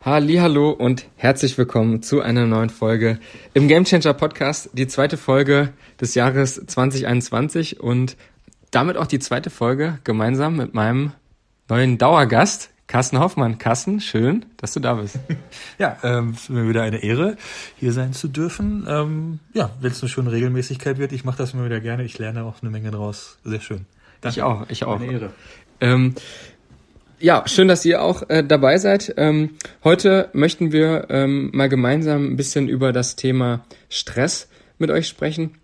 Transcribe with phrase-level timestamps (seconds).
[0.00, 3.18] Hallo und herzlich willkommen zu einer neuen Folge
[3.52, 8.16] im Game Changer Podcast, die zweite Folge des Jahres 2021 und
[8.70, 11.12] damit auch die zweite Folge gemeinsam mit meinem
[11.68, 13.58] neuen Dauergast, Carsten Hoffmann.
[13.58, 15.18] Carsten, schön, dass du da bist.
[15.78, 17.36] Ja, ähm, ist mir wieder eine Ehre,
[17.76, 18.86] hier sein zu dürfen.
[18.88, 22.04] Ähm, ja, wenn es eine schöne Regelmäßigkeit wird, ich mache das immer wieder gerne.
[22.04, 23.38] Ich lerne auch eine Menge draus.
[23.44, 23.86] Sehr schön.
[24.20, 24.38] Danke.
[24.38, 25.00] Ich auch, ich auch.
[25.00, 25.32] Eine Ehre.
[25.80, 26.14] Ähm,
[27.20, 29.14] ja, schön, dass ihr auch äh, dabei seid.
[29.16, 29.50] Ähm,
[29.84, 35.58] heute möchten wir ähm, mal gemeinsam ein bisschen über das Thema Stress mit euch sprechen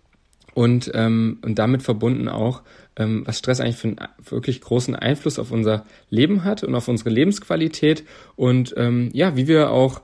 [0.53, 2.63] und, ähm, und damit verbunden auch,
[2.97, 6.87] ähm, was Stress eigentlich für einen wirklich großen Einfluss auf unser Leben hat und auf
[6.87, 8.03] unsere Lebensqualität
[8.35, 10.01] und ähm, ja, wie wir auch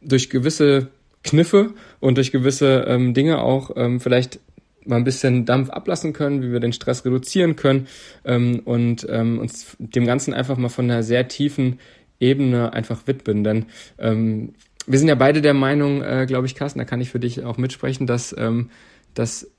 [0.00, 0.88] durch gewisse
[1.22, 4.40] Kniffe und durch gewisse ähm, Dinge auch ähm, vielleicht
[4.86, 7.86] mal ein bisschen Dampf ablassen können, wie wir den Stress reduzieren können
[8.24, 11.78] ähm, und ähm, uns dem Ganzen einfach mal von einer sehr tiefen
[12.18, 13.44] Ebene einfach widmen.
[13.44, 13.66] Denn
[13.98, 14.54] ähm,
[14.86, 17.44] wir sind ja beide der Meinung, äh, glaube ich, Carsten, da kann ich für dich
[17.44, 18.70] auch mitsprechen, dass, ähm,
[19.14, 19.50] dass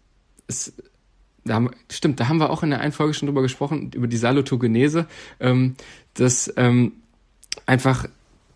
[0.47, 0.73] es
[1.44, 4.08] da haben, stimmt, da haben wir auch in der einen Folge schon drüber gesprochen, über
[4.08, 5.08] die Salutogenese,
[5.39, 5.75] ähm,
[6.13, 6.94] dass ähm,
[7.66, 8.08] einfach,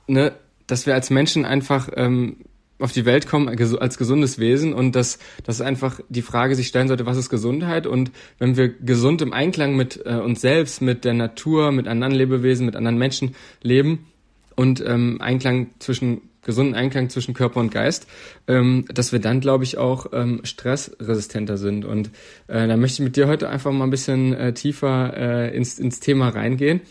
[0.07, 0.33] ne,
[0.67, 2.37] dass wir als Menschen einfach ähm,
[2.79, 6.87] auf die Welt kommen als gesundes Wesen und dass, dass einfach die Frage sich stellen
[6.87, 7.87] sollte, was ist Gesundheit?
[7.87, 12.13] Und wenn wir gesund im Einklang mit äh, uns selbst, mit der Natur, mit anderen
[12.13, 14.07] Lebewesen, mit anderen Menschen leben
[14.55, 18.07] und ähm, Einklang zwischen gesunden Einklang zwischen Körper und Geist,
[18.47, 21.85] ähm, dass wir dann, glaube ich, auch ähm, stressresistenter sind.
[21.85, 22.11] Und
[22.47, 25.79] äh, da möchte ich mit dir heute einfach mal ein bisschen äh, tiefer äh, ins,
[25.79, 26.81] ins Thema reingehen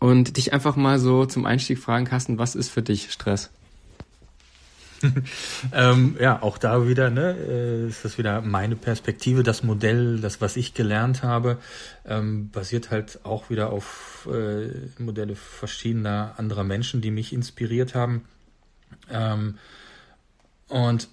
[0.00, 3.50] und dich einfach mal so zum Einstieg fragen, Carsten, was ist für dich Stress?
[5.72, 10.40] ähm, ja, auch da wieder, ne, äh, ist das wieder meine Perspektive, das Modell, das,
[10.40, 11.58] was ich gelernt habe,
[12.06, 18.24] ähm, basiert halt auch wieder auf äh, Modelle verschiedener anderer Menschen, die mich inspiriert haben.
[19.10, 19.58] Ähm,
[20.68, 21.08] und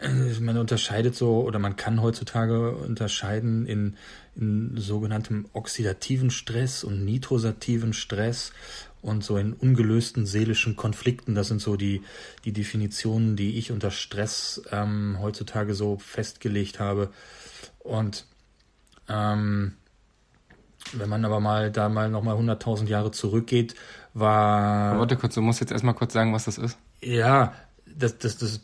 [0.00, 3.96] äh, man unterscheidet so, oder man kann heutzutage unterscheiden in,
[4.34, 8.52] in sogenanntem oxidativen Stress und nitrosativen Stress
[9.06, 11.34] und so in ungelösten seelischen Konflikten.
[11.34, 12.02] Das sind so die,
[12.44, 17.10] die Definitionen, die ich unter Stress ähm, heutzutage so festgelegt habe.
[17.78, 18.26] Und
[19.08, 19.74] ähm,
[20.92, 23.74] wenn man aber mal da mal nochmal 100.000 Jahre zurückgeht,
[24.12, 24.98] war.
[24.98, 26.76] Warte kurz, du musst jetzt erstmal kurz sagen, was das ist.
[27.00, 27.52] Ja,
[27.98, 28.60] das, das, das,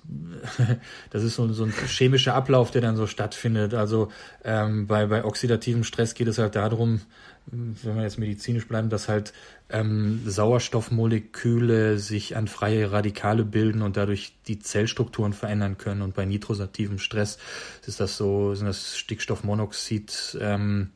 [1.10, 3.74] das ist so, so ein chemischer Ablauf, der dann so stattfindet.
[3.74, 4.10] Also
[4.44, 7.00] ähm, bei, bei oxidativem Stress geht es halt darum,
[7.46, 9.32] wenn wir jetzt medizinisch bleiben, dass halt
[9.68, 16.02] ähm, Sauerstoffmoleküle sich an freie Radikale bilden und dadurch die Zellstrukturen verändern können.
[16.02, 17.38] Und bei nitrosativem Stress
[17.86, 20.90] ist das so, sind das Stickstoffmonoxid ähm,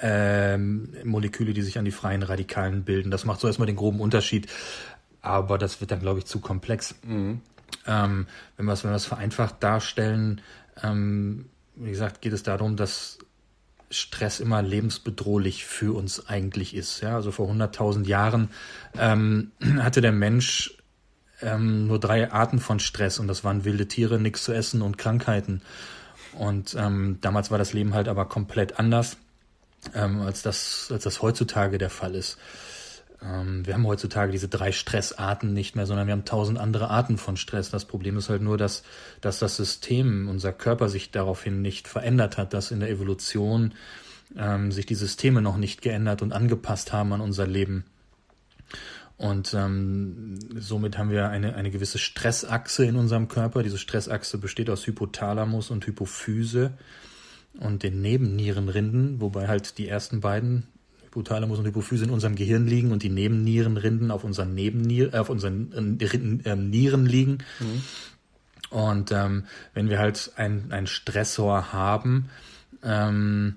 [0.00, 3.10] ähm, Moleküle, die sich an die freien Radikalen bilden.
[3.10, 4.48] Das macht so erstmal den groben Unterschied.
[5.20, 6.94] Aber das wird dann, glaube ich, zu komplex.
[7.02, 7.40] Mhm.
[7.86, 10.40] Ähm, wenn wir es wenn vereinfacht darstellen,
[10.82, 13.18] ähm, wie gesagt, geht es darum, dass
[13.90, 17.00] Stress immer lebensbedrohlich für uns eigentlich ist.
[17.00, 18.50] Ja, also vor 100.000 Jahren
[18.98, 20.76] ähm, hatte der Mensch
[21.40, 24.98] ähm, nur drei Arten von Stress und das waren wilde Tiere, nichts zu essen und
[24.98, 25.62] Krankheiten.
[26.34, 29.16] Und ähm, damals war das Leben halt aber komplett anders,
[29.94, 32.38] ähm, als, das, als das heutzutage der Fall ist.
[33.22, 37.18] Ähm, wir haben heutzutage diese drei Stressarten nicht mehr, sondern wir haben tausend andere Arten
[37.18, 37.70] von Stress.
[37.70, 38.82] Das Problem ist halt nur, dass,
[39.20, 43.74] dass das System, unser Körper sich daraufhin nicht verändert hat, dass in der Evolution
[44.36, 47.84] ähm, sich die Systeme noch nicht geändert und angepasst haben an unser Leben.
[49.16, 53.64] Und ähm, somit haben wir eine, eine gewisse Stressachse in unserem Körper.
[53.64, 56.74] Diese Stressachse besteht aus Hypothalamus und Hypophyse
[57.58, 60.68] und den Nebennierenrinden, wobei halt die ersten beiden
[61.08, 65.30] Hypothalamus und Hypophyse in unserem Gehirn liegen und die Nebennierenrinden auf unseren Nebennier, äh, auf
[65.30, 67.38] unseren äh, Nieren liegen.
[67.60, 67.82] Mhm.
[68.70, 72.28] Und ähm, wenn wir halt einen Stressor haben,
[72.82, 73.56] ähm,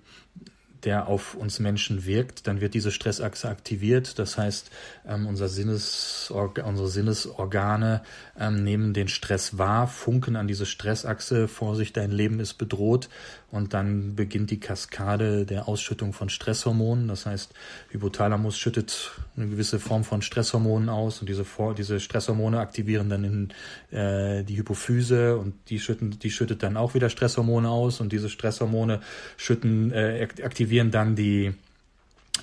[0.83, 4.17] der auf uns Menschen wirkt, dann wird diese Stressachse aktiviert.
[4.19, 4.71] Das heißt,
[5.07, 8.01] ähm, unser Sinnesorga unsere Sinnesorgane
[8.39, 13.09] ähm, nehmen den Stress wahr, funken an diese Stressachse, Vorsicht, dein Leben ist bedroht.
[13.51, 17.09] Und dann beginnt die Kaskade der Ausschüttung von Stresshormonen.
[17.09, 17.53] Das heißt,
[17.89, 21.45] Hypothalamus schüttet eine gewisse Form von Stresshormonen aus und diese,
[21.77, 26.93] diese Stresshormone aktivieren dann in äh, die Hypophyse und die schütten, die schüttet dann auch
[26.93, 29.01] wieder Stresshormone aus und diese Stresshormone
[29.35, 31.53] schütten, äh, aktivieren dann die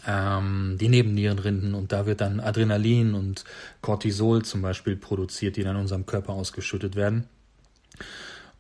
[0.06, 3.44] ähm, die Nebennierenrinden und da wird dann Adrenalin und
[3.80, 7.24] Cortisol zum Beispiel produziert, die dann in unserem Körper ausgeschüttet werden.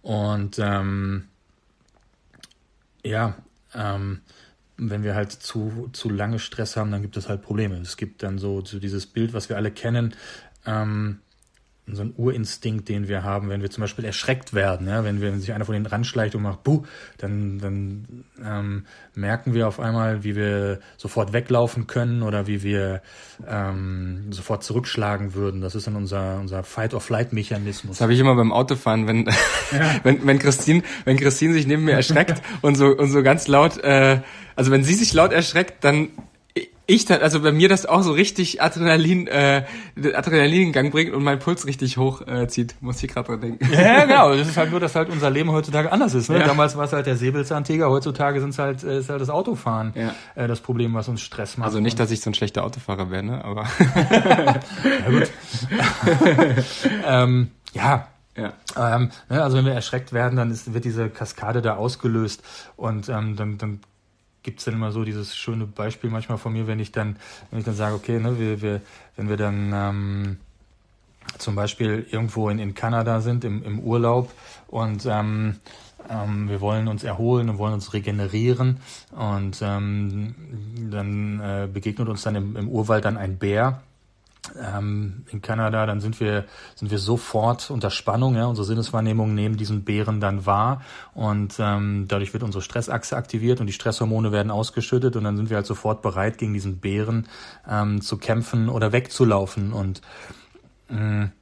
[0.02, 1.24] Und ähm,
[3.08, 3.36] ja,
[3.74, 4.20] ähm,
[4.76, 7.76] wenn wir halt zu, zu lange Stress haben, dann gibt es halt Probleme.
[7.76, 10.14] Es gibt dann so, so dieses Bild, was wir alle kennen,
[10.66, 11.20] ähm,
[11.94, 15.32] so ein Urinstinkt, den wir haben, wenn wir zum Beispiel erschreckt werden, ja, wenn, wir,
[15.32, 16.84] wenn sich einer von denen ranschleicht und macht, buh,
[17.18, 23.02] dann, dann ähm, merken wir auf einmal, wie wir sofort weglaufen können oder wie wir
[23.46, 25.60] ähm, sofort zurückschlagen würden.
[25.60, 27.96] Das ist dann unser, unser Fight-or-Flight-Mechanismus.
[27.96, 29.26] Das habe ich immer beim Autofahren, wenn,
[29.72, 29.94] ja.
[30.02, 33.78] wenn, wenn Christine, wenn Christine sich neben mir erschreckt und so, und so ganz laut,
[33.78, 34.20] äh,
[34.56, 36.10] also wenn sie sich laut erschreckt, dann
[36.90, 39.64] ich also bei mir das auch so richtig Adrenalin, äh,
[40.14, 43.40] Adrenalin in Gang bringt und mein Puls richtig hoch äh, zieht, muss ich gerade dran
[43.42, 43.68] denken.
[43.70, 44.34] Ja, genau.
[44.38, 46.30] Das ist halt nur, dass halt unser Leben heutzutage anders ist.
[46.30, 46.38] Ne?
[46.38, 46.46] Ja.
[46.46, 49.92] Damals war es halt der Säbelzahntiger, heutzutage sind es halt, äh, ist halt das Autofahren
[49.94, 50.14] ja.
[50.34, 51.66] äh, das Problem, was uns Stress macht.
[51.66, 53.44] Also nicht, dass ich so ein schlechter Autofahrer wäre, ne?
[53.44, 53.64] aber.
[54.00, 55.30] ja, gut.
[57.06, 58.52] ähm, ja, ja.
[58.76, 62.42] Ähm, ne, also wenn wir erschreckt werden, dann ist, wird diese Kaskade da ausgelöst
[62.76, 63.80] und ähm, dann, dann
[64.48, 67.16] gibt es dann immer so dieses schöne Beispiel manchmal von mir, wenn ich dann,
[67.50, 68.80] wenn ich dann sage, okay, ne, wir, wir,
[69.14, 70.36] wenn wir dann ähm,
[71.36, 74.32] zum Beispiel irgendwo in, in Kanada sind, im, im Urlaub
[74.68, 75.56] und ähm,
[76.08, 78.78] ähm, wir wollen uns erholen und wollen uns regenerieren
[79.10, 80.34] und ähm,
[80.90, 83.82] dann äh, begegnet uns dann im, im Urwald dann ein Bär
[84.60, 88.34] ähm, in Kanada, dann sind wir, sind wir sofort unter Spannung.
[88.34, 88.46] Ja?
[88.46, 90.82] Unsere Sinneswahrnehmung nehmen diesen Bären dann wahr
[91.14, 95.50] und ähm, dadurch wird unsere Stressachse aktiviert und die Stresshormone werden ausgeschüttet und dann sind
[95.50, 97.28] wir halt sofort bereit, gegen diesen Bären
[97.68, 99.72] ähm, zu kämpfen oder wegzulaufen.
[99.72, 100.02] Und
[100.88, 101.32] mh, mm,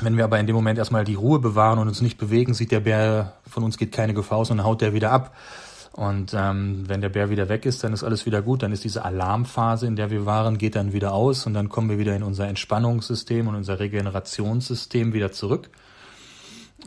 [0.00, 2.70] wenn wir aber in dem Moment erstmal die Ruhe bewahren und uns nicht bewegen, sieht
[2.70, 5.34] der Bär, von uns geht keine Gefahr aus und haut der wieder ab.
[5.98, 8.62] Und ähm, wenn der Bär wieder weg ist, dann ist alles wieder gut.
[8.62, 11.90] Dann ist diese Alarmphase, in der wir waren, geht dann wieder aus und dann kommen
[11.90, 15.70] wir wieder in unser Entspannungssystem und unser Regenerationssystem wieder zurück.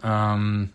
[0.01, 0.69] Ähm,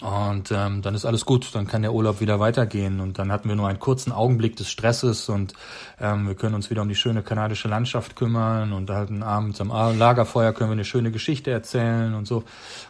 [0.00, 3.00] und ähm, dann ist alles gut, dann kann der Urlaub wieder weitergehen.
[3.00, 5.54] Und dann hatten wir nur einen kurzen Augenblick des Stresses und
[5.98, 9.68] ähm, wir können uns wieder um die schöne kanadische Landschaft kümmern und halt abends am
[9.70, 12.38] Lagerfeuer können wir eine schöne Geschichte erzählen und so.
[12.38, 12.44] Und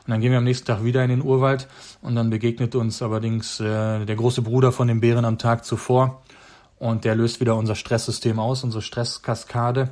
[0.09, 1.69] dann gehen wir am nächsten Tag wieder in den Urwald
[2.03, 6.23] und dann begegnet uns allerdings äh, der große Bruder von den Bären am Tag zuvor
[6.79, 9.91] und der löst wieder unser Stresssystem aus, unsere Stresskaskade.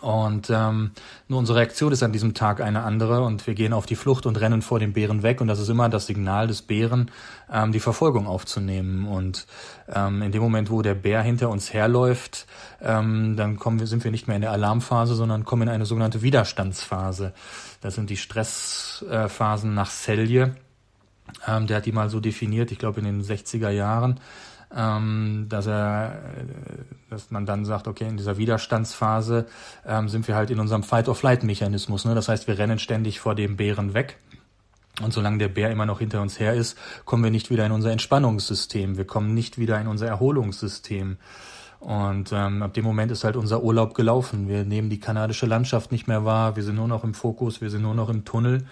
[0.00, 0.90] Und ähm,
[1.28, 4.26] nur unsere Reaktion ist an diesem Tag eine andere und wir gehen auf die Flucht
[4.26, 7.10] und rennen vor dem Bären weg und das ist immer das Signal des Bären,
[7.52, 9.06] ähm, die Verfolgung aufzunehmen.
[9.06, 9.46] Und
[9.94, 12.46] ähm, in dem Moment, wo der Bär hinter uns herläuft,
[12.80, 15.86] ähm, dann kommen wir, sind wir nicht mehr in der Alarmphase, sondern kommen in eine
[15.86, 17.32] sogenannte Widerstandsphase.
[17.80, 20.54] Das sind die Stressphasen nach Selye.
[21.46, 24.18] Ähm, der hat die mal so definiert, ich glaube in den 60er Jahren
[24.76, 26.20] ähm, dass er,
[27.10, 29.46] dass man dann sagt, okay, in dieser Widerstandsphase
[29.86, 32.04] ähm, sind wir halt in unserem Fight-or-Flight-Mechanismus.
[32.04, 32.14] Ne?
[32.14, 34.18] Das heißt, wir rennen ständig vor dem Bären weg.
[35.00, 36.76] Und solange der Bär immer noch hinter uns her ist,
[37.06, 38.98] kommen wir nicht wieder in unser Entspannungssystem.
[38.98, 41.16] Wir kommen nicht wieder in unser Erholungssystem.
[41.80, 44.48] Und ähm, ab dem Moment ist halt unser Urlaub gelaufen.
[44.48, 46.56] Wir nehmen die kanadische Landschaft nicht mehr wahr.
[46.56, 47.60] Wir sind nur noch im Fokus.
[47.60, 48.66] Wir sind nur noch im Tunnel.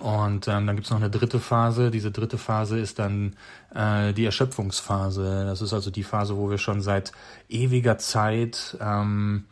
[0.00, 1.90] Und ähm, dann gibt's noch eine dritte Phase.
[1.90, 3.36] Diese dritte Phase ist dann
[3.74, 5.44] äh, die Erschöpfungsphase.
[5.46, 7.12] Das ist also die Phase, wo wir schon seit
[7.48, 9.44] ewiger Zeit ähm,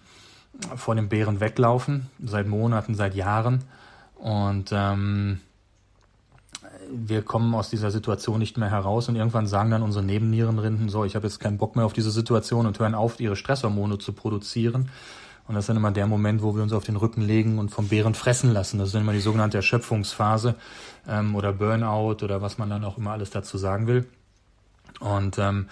[0.76, 3.62] vor dem Bären weglaufen, seit Monaten, seit Jahren.
[4.16, 5.40] Und ähm,
[6.90, 11.04] wir kommen aus dieser Situation nicht mehr heraus und irgendwann sagen dann unsere Nebennierenrinden so,
[11.04, 14.12] ich habe jetzt keinen Bock mehr auf diese Situation und hören auf, ihre Stresshormone zu
[14.12, 14.90] produzieren
[15.48, 17.70] und das ist dann immer der Moment, wo wir uns auf den Rücken legen und
[17.70, 18.78] vom Bären fressen lassen.
[18.78, 20.54] Das ist dann immer die sogenannte Erschöpfungsphase
[21.08, 24.06] ähm, oder Burnout oder was man dann auch immer alles dazu sagen will.
[25.00, 25.68] Und ähm,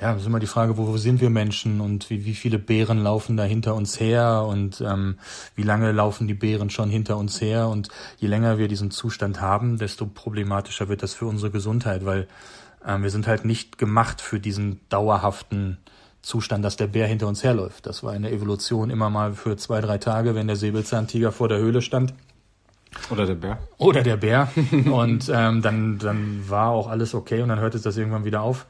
[0.00, 2.58] ja, das ist immer die Frage, wo, wo sind wir Menschen und wie, wie viele
[2.58, 5.18] Bären laufen da hinter uns her und ähm,
[5.54, 7.88] wie lange laufen die Bären schon hinter uns her und
[8.18, 12.26] je länger wir diesen Zustand haben, desto problematischer wird das für unsere Gesundheit, weil
[12.84, 15.78] ähm, wir sind halt nicht gemacht für diesen dauerhaften
[16.22, 17.86] Zustand, dass der Bär hinter uns herläuft.
[17.86, 21.58] Das war eine Evolution immer mal für zwei, drei Tage, wenn der Säbelzahntiger vor der
[21.58, 22.14] Höhle stand.
[23.10, 23.58] Oder der Bär.
[23.78, 24.48] Oder der Bär.
[24.90, 28.66] und ähm, dann, dann war auch alles okay und dann hörte das irgendwann wieder auf.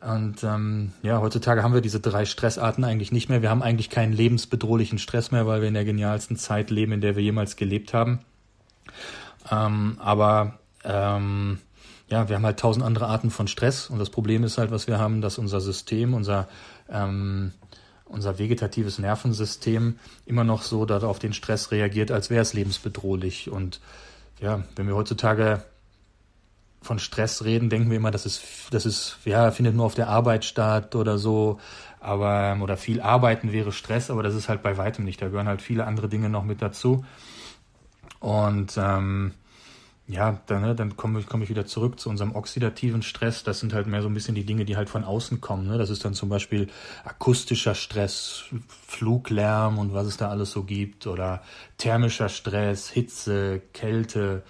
[0.00, 3.42] Und ähm, ja, heutzutage haben wir diese drei Stressarten eigentlich nicht mehr.
[3.42, 7.00] Wir haben eigentlich keinen lebensbedrohlichen Stress mehr, weil wir in der genialsten Zeit leben, in
[7.00, 8.20] der wir jemals gelebt haben.
[9.50, 11.58] Ähm, aber ähm,
[12.10, 14.86] ja, wir haben halt tausend andere Arten von Stress und das Problem ist halt, was
[14.86, 16.48] wir haben, dass unser System, unser
[16.90, 17.52] ähm,
[18.10, 23.50] unser vegetatives Nervensystem immer noch so auf den Stress reagiert, als wäre es lebensbedrohlich.
[23.50, 23.80] Und
[24.40, 25.62] ja, wenn wir heutzutage
[26.82, 30.08] von Stress reden, denken wir immer, das ist, das ist, ja, findet nur auf der
[30.08, 31.60] Arbeit statt oder so,
[32.00, 35.20] aber, oder viel Arbeiten wäre Stress, aber das ist halt bei weitem nicht.
[35.20, 37.04] Da gehören halt viele andere Dinge noch mit dazu.
[38.18, 39.32] Und ähm,
[40.10, 43.44] ja, dann, ne, dann komme komm ich wieder zurück zu unserem oxidativen Stress.
[43.44, 45.68] Das sind halt mehr so ein bisschen die Dinge, die halt von außen kommen.
[45.68, 45.78] Ne?
[45.78, 46.68] Das ist dann zum Beispiel
[47.04, 48.44] akustischer Stress,
[48.86, 51.06] Fluglärm und was es da alles so gibt.
[51.06, 51.42] Oder
[51.78, 54.42] thermischer Stress, Hitze, Kälte.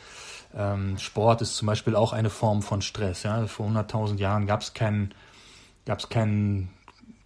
[0.54, 3.22] Ähm, Sport ist zum Beispiel auch eine Form von Stress.
[3.22, 3.46] Ja?
[3.46, 5.14] Vor 100.000 Jahren gab es keinen
[5.84, 6.70] gab's keinen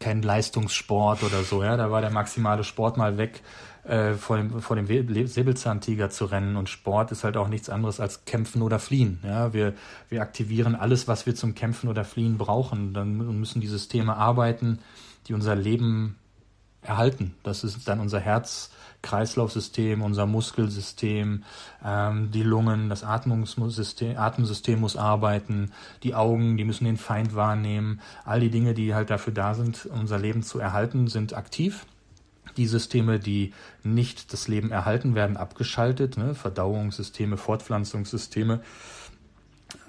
[0.01, 1.63] kein Leistungssport oder so.
[1.63, 1.77] Ja?
[1.77, 3.43] Da war der maximale Sport mal weg
[3.85, 4.87] äh, vor dem, vor dem
[5.27, 6.57] Säbelzahntiger zu rennen.
[6.57, 9.19] Und Sport ist halt auch nichts anderes als kämpfen oder fliehen.
[9.23, 9.75] Ja, wir,
[10.09, 12.95] wir aktivieren alles, was wir zum Kämpfen oder Fliehen brauchen.
[12.95, 14.79] Dann müssen die Systeme arbeiten,
[15.29, 16.17] die unser Leben
[16.85, 17.35] erhalten.
[17.43, 21.45] Das ist dann unser Herz-Kreislaufsystem, unser Muskelsystem,
[21.85, 25.73] ähm, die Lungen, das Atmungssystem, Atemsystem muss arbeiten,
[26.03, 28.01] die Augen, die müssen den Feind wahrnehmen.
[28.25, 31.87] All die Dinge, die halt dafür da sind, unser Leben zu erhalten, sind aktiv.
[32.57, 36.17] Die Systeme, die nicht das Leben erhalten, werden abgeschaltet.
[36.17, 36.35] Ne?
[36.35, 38.61] Verdauungssysteme, Fortpflanzungssysteme,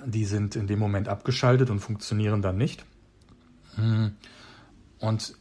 [0.06, 2.86] die sind in dem Moment abgeschaltet und funktionieren dann nicht.
[3.76, 4.16] Hm.
[5.00, 5.36] Und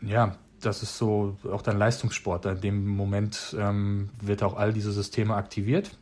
[0.00, 2.46] ja, das ist so auch dann Leistungssport.
[2.46, 5.96] In dem Moment ähm, wird auch all diese Systeme aktiviert.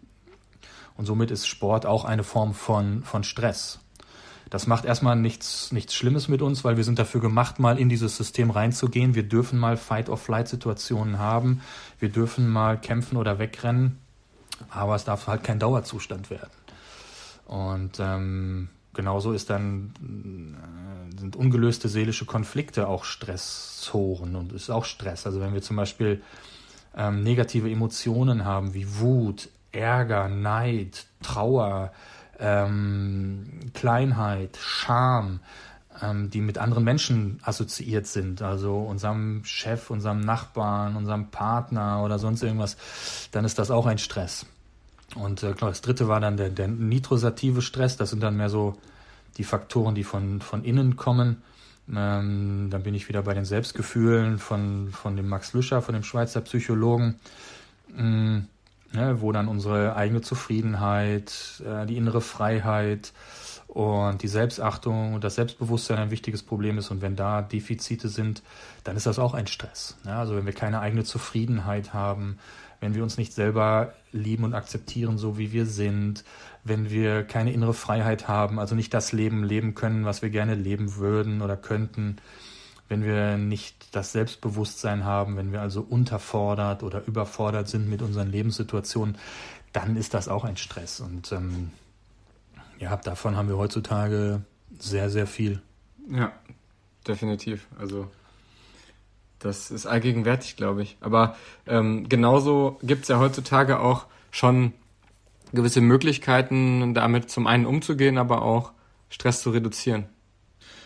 [0.96, 3.80] Und somit ist Sport auch eine Form von, von Stress.
[4.50, 7.88] Das macht erstmal nichts, nichts Schlimmes mit uns, weil wir sind dafür gemacht, mal in
[7.88, 9.14] dieses System reinzugehen.
[9.14, 11.60] Wir dürfen mal Fight-or-Flight-Situationen haben.
[11.98, 13.98] Wir dürfen mal kämpfen oder wegrennen.
[14.70, 16.50] Aber es darf halt kein Dauerzustand werden.
[17.46, 19.92] Und ähm, genauso ist dann,
[21.16, 25.26] äh, sind ungelöste seelische Konflikte auch Stressoren und ist auch Stress.
[25.26, 26.22] Also wenn wir zum Beispiel
[26.96, 31.92] ähm, negative Emotionen haben wie Wut, Ärger, Neid, Trauer,
[32.38, 35.40] ähm, Kleinheit, Scham,
[36.02, 42.18] ähm, die mit anderen Menschen assoziiert sind, also unserem Chef, unserem Nachbarn, unserem Partner oder
[42.18, 42.76] sonst irgendwas,
[43.32, 44.46] dann ist das auch ein Stress.
[45.14, 48.48] Und äh, klar, das dritte war dann der, der nitrosative Stress, das sind dann mehr
[48.50, 48.76] so
[49.36, 51.42] die Faktoren, die von, von innen kommen.
[51.88, 56.02] Ähm, dann bin ich wieder bei den Selbstgefühlen von, von dem Max Lüscher, von dem
[56.02, 57.16] Schweizer Psychologen.
[57.96, 58.48] Ähm,
[58.94, 63.12] ne, wo dann unsere eigene Zufriedenheit, äh, die innere Freiheit
[63.66, 66.90] und die Selbstachtung und das Selbstbewusstsein ein wichtiges Problem ist.
[66.90, 68.42] Und wenn da Defizite sind,
[68.84, 69.96] dann ist das auch ein Stress.
[70.04, 72.38] Ja, also wenn wir keine eigene Zufriedenheit haben,
[72.80, 76.24] wenn wir uns nicht selber lieben und akzeptieren, so wie wir sind,
[76.64, 80.54] wenn wir keine innere Freiheit haben, also nicht das Leben leben können, was wir gerne
[80.54, 82.16] leben würden oder könnten,
[82.88, 88.30] wenn wir nicht das Selbstbewusstsein haben, wenn wir also unterfordert oder überfordert sind mit unseren
[88.30, 89.16] Lebenssituationen,
[89.72, 91.00] dann ist das auch ein Stress.
[91.00, 91.70] Und ähm,
[92.78, 94.42] ja, davon haben wir heutzutage
[94.78, 95.62] sehr, sehr viel.
[96.10, 96.32] Ja,
[97.06, 97.66] definitiv.
[97.78, 98.10] Also
[99.38, 100.96] das ist allgegenwärtig, glaube ich.
[101.00, 101.36] Aber
[101.66, 104.72] ähm, genauso gibt es ja heutzutage auch schon
[105.52, 108.72] gewisse Möglichkeiten, damit zum einen umzugehen, aber auch
[109.08, 110.06] Stress zu reduzieren.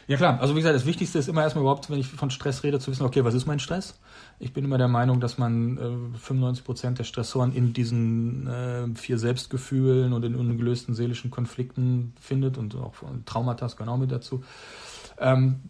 [0.09, 2.65] Ja klar, also wie gesagt, das Wichtigste ist immer erstmal überhaupt, wenn ich von Stress
[2.65, 4.01] rede, zu wissen, okay, was ist mein Stress?
[4.39, 5.77] Ich bin immer der Meinung, dass man
[6.15, 12.15] äh, 95 Prozent der Stressoren in diesen äh, vier Selbstgefühlen und in ungelösten seelischen Konflikten
[12.19, 12.95] findet und auch
[13.27, 14.43] Traumata genau mit dazu.
[15.19, 15.61] Ähm,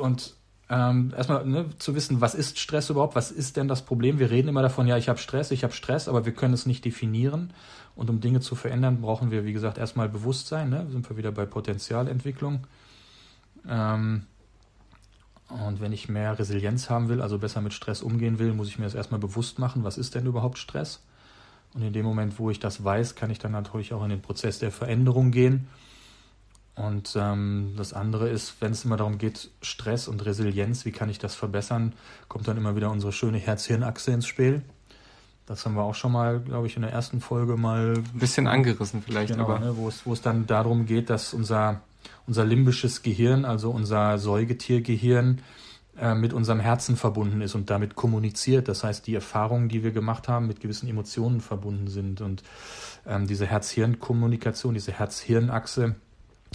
[0.00, 0.36] und
[0.70, 3.14] ähm, erstmal ne, zu wissen, was ist Stress überhaupt?
[3.14, 4.18] Was ist denn das Problem?
[4.18, 6.64] Wir reden immer davon, ja, ich habe Stress, ich habe Stress, aber wir können es
[6.64, 7.52] nicht definieren.
[7.94, 10.70] Und um Dinge zu verändern, brauchen wir, wie gesagt, erstmal Bewusstsein.
[10.70, 10.86] Ne?
[10.90, 12.66] Sind wir wieder bei Potenzialentwicklung.
[13.68, 14.26] Ähm,
[15.48, 18.78] und wenn ich mehr Resilienz haben will, also besser mit Stress umgehen will, muss ich
[18.78, 21.02] mir das erstmal bewusst machen, was ist denn überhaupt Stress?
[21.74, 24.22] Und in dem Moment, wo ich das weiß, kann ich dann natürlich auch in den
[24.22, 25.68] Prozess der Veränderung gehen.
[26.74, 31.10] Und ähm, das andere ist, wenn es immer darum geht, Stress und Resilienz, wie kann
[31.10, 31.92] ich das verbessern,
[32.28, 34.62] kommt dann immer wieder unsere schöne Herz-Hirn-Achse ins Spiel.
[35.44, 38.46] Das haben wir auch schon mal, glaube ich, in der ersten Folge mal ein bisschen
[38.46, 41.82] angerissen vielleicht, genau, aber ne, wo es wo es dann darum geht, dass unser
[42.26, 45.42] unser limbisches Gehirn, also unser Säugetiergehirn,
[45.98, 48.68] äh, mit unserem Herzen verbunden ist und damit kommuniziert.
[48.68, 52.22] Das heißt, die Erfahrungen, die wir gemacht haben, mit gewissen Emotionen verbunden sind.
[52.22, 52.42] Und
[53.06, 55.96] ähm, diese Herz-Hirn-Kommunikation, diese Herz-Hirn-Achse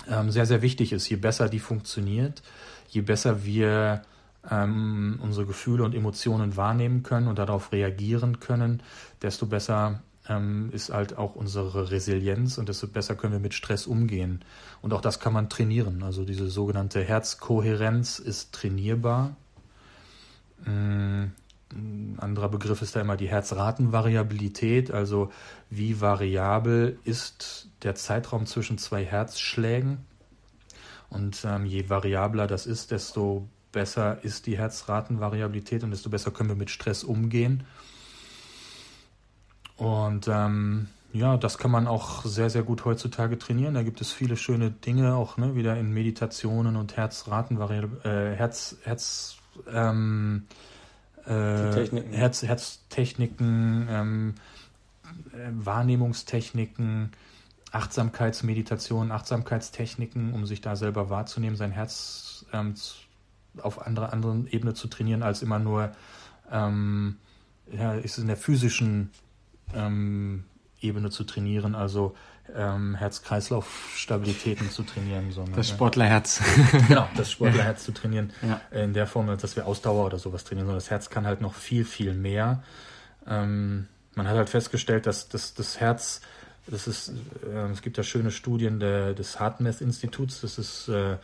[0.10, 1.08] ähm, sehr, sehr wichtig ist.
[1.10, 2.42] Je besser die funktioniert,
[2.90, 4.02] je besser wir
[4.50, 8.82] ähm, unsere Gefühle und Emotionen wahrnehmen können und darauf reagieren können,
[9.22, 13.88] desto besser ähm, ist halt auch unsere Resilienz und desto besser können wir mit Stress
[13.88, 14.44] umgehen.
[14.82, 16.04] Und auch das kann man trainieren.
[16.04, 19.36] Also diese sogenannte Herzkohärenz ist trainierbar.
[20.66, 21.32] Ähm,
[21.72, 25.32] ein anderer Begriff ist da immer die Herzratenvariabilität, also
[25.70, 30.00] wie variabel ist der Zeitraum zwischen zwei Herzschlägen.
[31.10, 36.50] Und ähm, je variabler das ist, desto besser ist die Herzratenvariabilität und desto besser können
[36.50, 37.64] wir mit Stress umgehen.
[39.78, 43.76] Und ähm, ja, das kann man auch sehr, sehr gut heutzutage trainieren.
[43.76, 48.76] Da gibt es viele schöne Dinge, auch ne, wieder in Meditationen und Herzratenvariablen, äh, Herz,
[48.84, 49.38] Herz,
[49.72, 50.46] ähm,
[51.26, 52.14] äh, Techniken.
[52.14, 54.36] Herz, Herztechniken, ähm,
[55.34, 57.12] äh, Wahrnehmungstechniken,
[57.72, 62.76] Achtsamkeitsmeditationen, Achtsamkeitstechniken, um sich da selber wahrzunehmen, sein Herz ähm,
[63.62, 65.92] auf anderer anderen Ebene zu trainieren, als immer nur
[66.52, 67.18] ähm,
[67.72, 69.12] ja, ist in der physischen
[69.74, 70.46] ähm,
[70.80, 72.16] Ebene zu trainieren, also
[72.56, 75.32] ähm, Herz-Kreislauf-Stabilitäten zu trainieren.
[75.32, 76.42] Sondern, das Sportlerherz.
[76.88, 78.32] genau, das Sportlerherz zu trainieren.
[78.42, 78.62] Ja.
[78.72, 81.54] In der Form, dass wir Ausdauer oder sowas trainieren, sondern das Herz kann halt noch
[81.54, 82.64] viel, viel mehr.
[83.28, 86.22] Ähm, man hat halt festgestellt, dass, dass das Herz,
[86.68, 91.18] das ist, äh, es gibt ja schöne Studien der, des HeartMath-Instituts, das ist äh,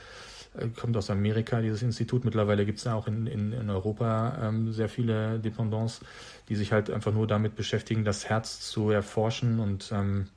[0.80, 2.26] kommt aus Amerika, dieses Institut.
[2.26, 6.02] Mittlerweile gibt es ja auch in, in, in Europa ähm, sehr viele Dependants,
[6.50, 10.28] die sich halt einfach nur damit beschäftigen, das Herz zu erforschen und ähm,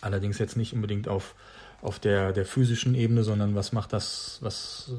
[0.00, 1.34] allerdings jetzt nicht unbedingt auf,
[1.82, 4.92] auf der, der physischen Ebene, sondern was macht das, was,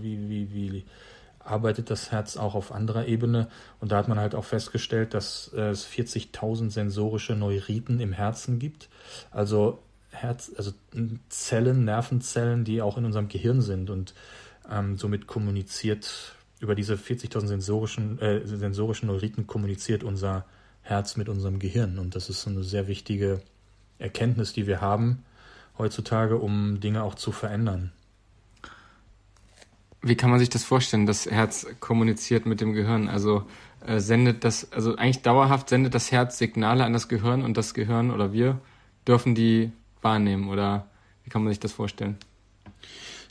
[0.00, 0.84] wie, wie, wie
[1.42, 3.48] arbeitet das Herz auch auf anderer Ebene.
[3.80, 8.58] Und da hat man halt auch festgestellt, dass äh, es 40.000 sensorische Neuriten im Herzen
[8.58, 8.88] gibt.
[9.30, 9.78] Also
[10.10, 10.72] Herz, also
[11.28, 14.14] Zellen, Nervenzellen, die auch in unserem Gehirn sind und
[14.70, 20.44] ähm, somit kommuniziert über diese 40.000 sensorischen, äh, sensorischen Neuriten kommuniziert unser
[20.82, 21.98] Herz mit unserem Gehirn.
[21.98, 23.40] Und das ist eine sehr wichtige
[23.98, 25.24] Erkenntnis, die wir haben
[25.78, 27.92] heutzutage, um Dinge auch zu verändern.
[30.02, 31.06] Wie kann man sich das vorstellen?
[31.06, 33.08] Das Herz kommuniziert mit dem Gehirn.
[33.08, 33.44] Also
[33.86, 37.74] äh, sendet das, also eigentlich dauerhaft sendet das Herz Signale an das Gehirn und das
[37.74, 38.60] Gehirn oder wir
[39.06, 40.86] dürfen die wahrnehmen oder
[41.24, 42.16] wie kann man sich das vorstellen?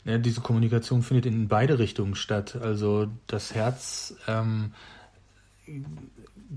[0.04, 2.56] Ja, diese Kommunikation findet in beide Richtungen statt.
[2.56, 4.72] Also das Herz ähm,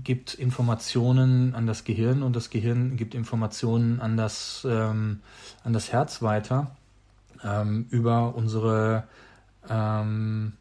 [0.02, 5.20] gibt Informationen an das Gehirn und das Gehirn gibt Informationen an das, ähm,
[5.62, 6.74] an das Herz weiter
[7.44, 9.04] ähm, über unsere
[9.68, 10.54] ähm,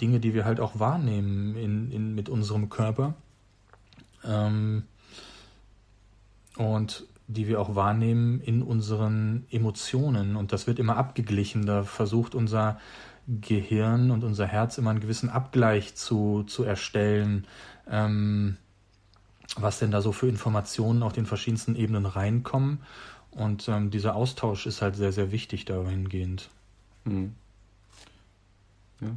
[0.00, 3.14] Dinge, die wir halt auch wahrnehmen in, in, mit unserem Körper.
[4.24, 4.84] Ähm,
[6.56, 10.36] und die wir auch wahrnehmen in unseren Emotionen.
[10.36, 11.66] Und das wird immer abgeglichen.
[11.66, 12.78] Da versucht unser
[13.26, 17.46] Gehirn und unser Herz immer einen gewissen Abgleich zu, zu erstellen,
[17.90, 18.58] ähm,
[19.56, 22.80] was denn da so für Informationen auf den verschiedensten Ebenen reinkommen.
[23.30, 26.50] Und ähm, dieser Austausch ist halt sehr, sehr wichtig dahingehend.
[27.04, 27.34] Mhm.
[29.00, 29.08] Ja.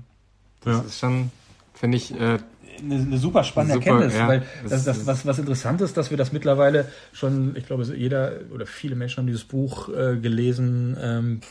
[0.62, 0.82] Das ja.
[0.84, 1.32] ist schon,
[1.80, 2.38] finde ich, äh,
[2.80, 6.10] eine, eine super spannende super, Erkenntnis, ja, weil das, das, was, was interessant ist, dass
[6.10, 10.98] wir das mittlerweile schon, ich glaube, jeder oder viele Menschen haben dieses Buch äh, gelesen,
[11.02, 11.42] ähm,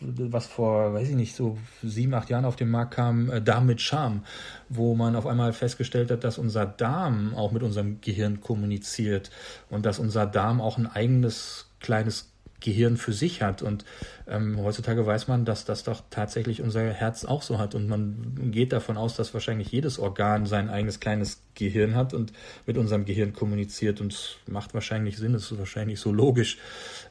[0.00, 3.66] was vor, weiß ich nicht, so sieben, acht Jahren auf den Markt kam, äh, Darm
[3.66, 4.24] mit Charme,
[4.68, 9.30] wo man auf einmal festgestellt hat, dass unser Darm auch mit unserem Gehirn kommuniziert
[9.68, 12.29] und dass unser Darm auch ein eigenes kleines
[12.60, 13.62] Gehirn für sich hat.
[13.62, 13.84] Und
[14.28, 17.74] ähm, heutzutage weiß man, dass das doch tatsächlich unser Herz auch so hat.
[17.74, 22.32] Und man geht davon aus, dass wahrscheinlich jedes Organ sein eigenes kleines Gehirn hat und
[22.66, 24.00] mit unserem Gehirn kommuniziert.
[24.00, 26.58] Und es macht wahrscheinlich Sinn, es ist wahrscheinlich so logisch.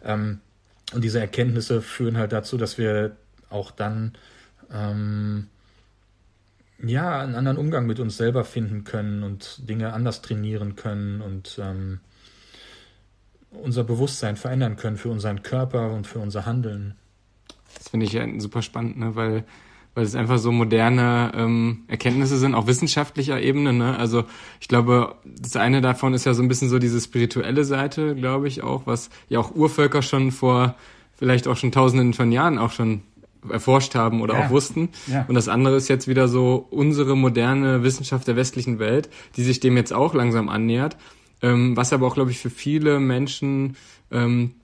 [0.03, 0.39] Ähm,
[0.93, 3.15] und diese Erkenntnisse führen halt dazu, dass wir
[3.49, 4.13] auch dann
[4.71, 5.47] ähm,
[6.83, 11.59] ja einen anderen Umgang mit uns selber finden können und Dinge anders trainieren können und
[11.62, 11.99] ähm,
[13.51, 16.95] unser Bewusstsein verändern können für unseren Körper und für unser Handeln.
[17.77, 19.15] Das finde ich ja super spannend, ne?
[19.15, 19.43] weil,
[19.95, 23.73] weil es einfach so moderne ähm, Erkenntnisse sind, auch wissenschaftlicher Ebene.
[23.73, 23.97] Ne?
[23.97, 24.25] Also
[24.59, 28.47] ich glaube, das eine davon ist ja so ein bisschen so diese spirituelle Seite, glaube
[28.47, 30.75] ich auch, was ja auch Urvölker schon vor
[31.15, 33.01] vielleicht auch schon tausenden von Jahren auch schon
[33.49, 34.45] erforscht haben oder ja.
[34.45, 34.89] auch wussten.
[35.07, 35.25] Ja.
[35.27, 39.59] Und das andere ist jetzt wieder so unsere moderne Wissenschaft der westlichen Welt, die sich
[39.59, 40.97] dem jetzt auch langsam annähert.
[41.41, 43.78] Ähm, was aber auch, glaube ich, für viele Menschen
[44.12, 44.56] ähm,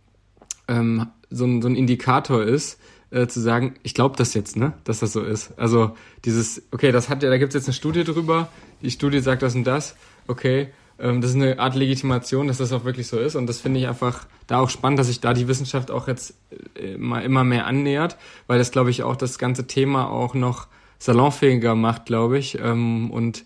[0.67, 2.79] ähm, so, ein, so ein Indikator ist,
[3.11, 5.57] äh, zu sagen, ich glaube das jetzt, ne, dass das so ist.
[5.57, 8.49] Also dieses, okay, das hat ja, da gibt es jetzt eine Studie drüber,
[8.81, 9.95] die Studie sagt das und das,
[10.27, 13.35] okay, ähm, das ist eine Art Legitimation, dass das auch wirklich so ist.
[13.35, 16.33] Und das finde ich einfach da auch spannend, dass sich da die Wissenschaft auch jetzt
[16.75, 20.67] äh, immer, immer mehr annähert, weil das, glaube ich, auch das ganze Thema auch noch
[20.99, 23.43] salonfähiger macht, glaube ich, ähm, und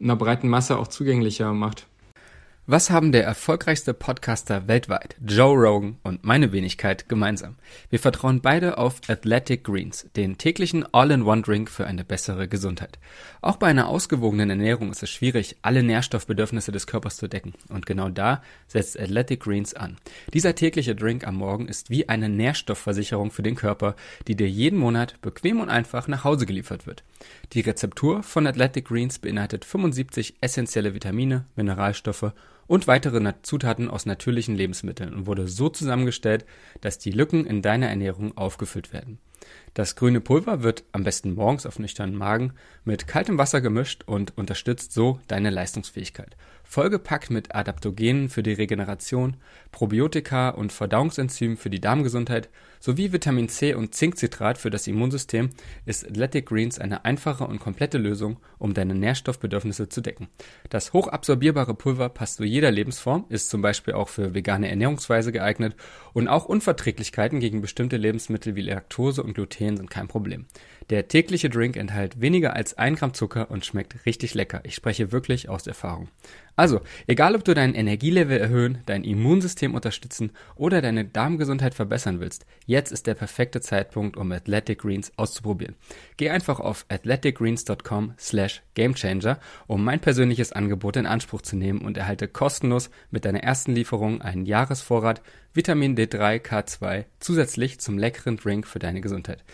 [0.00, 1.86] einer breiten Masse auch zugänglicher macht.
[2.70, 7.56] Was haben der erfolgreichste Podcaster weltweit, Joe Rogan und meine Wenigkeit gemeinsam?
[7.88, 12.98] Wir vertrauen beide auf Athletic Greens, den täglichen All-in-One-Drink für eine bessere Gesundheit.
[13.40, 17.54] Auch bei einer ausgewogenen Ernährung ist es schwierig, alle Nährstoffbedürfnisse des Körpers zu decken.
[17.70, 19.96] Und genau da setzt Athletic Greens an.
[20.34, 24.78] Dieser tägliche Drink am Morgen ist wie eine Nährstoffversicherung für den Körper, die dir jeden
[24.78, 27.02] Monat bequem und einfach nach Hause geliefert wird.
[27.54, 32.34] Die Rezeptur von Athletic Greens beinhaltet 75 essentielle Vitamine, Mineralstoffe
[32.68, 36.44] und weitere Zutaten aus natürlichen Lebensmitteln und wurde so zusammengestellt,
[36.80, 39.18] dass die Lücken in deiner Ernährung aufgefüllt werden.
[39.74, 42.52] Das grüne Pulver wird am besten morgens auf nüchternen Magen
[42.84, 46.36] mit kaltem Wasser gemischt und unterstützt so deine Leistungsfähigkeit
[46.68, 49.38] vollgepackt mit Adaptogenen für die Regeneration,
[49.72, 55.50] Probiotika und Verdauungsenzymen für die Darmgesundheit sowie Vitamin C und Zinkcitrat für das Immunsystem
[55.86, 60.28] ist Athletic Greens eine einfache und komplette Lösung, um deine Nährstoffbedürfnisse zu decken.
[60.68, 65.74] Das hochabsorbierbare Pulver passt zu jeder Lebensform, ist zum Beispiel auch für vegane Ernährungsweise geeignet
[66.12, 70.46] und auch Unverträglichkeiten gegen bestimmte Lebensmittel wie Laktose und Gluten sind kein Problem.
[70.90, 74.60] Der tägliche Drink enthält weniger als ein Gramm Zucker und schmeckt richtig lecker.
[74.64, 76.08] Ich spreche wirklich aus Erfahrung.
[76.58, 82.46] Also, egal ob du dein Energielevel erhöhen, dein Immunsystem unterstützen oder deine Darmgesundheit verbessern willst,
[82.66, 85.76] jetzt ist der perfekte Zeitpunkt, um Athletic Greens auszuprobieren.
[86.16, 91.96] Geh einfach auf athleticgreens.com slash gamechanger, um mein persönliches Angebot in Anspruch zu nehmen und
[91.96, 95.22] erhalte kostenlos mit deiner ersten Lieferung einen Jahresvorrat
[95.54, 99.44] Vitamin D3 K2 zusätzlich zum leckeren Drink für deine Gesundheit.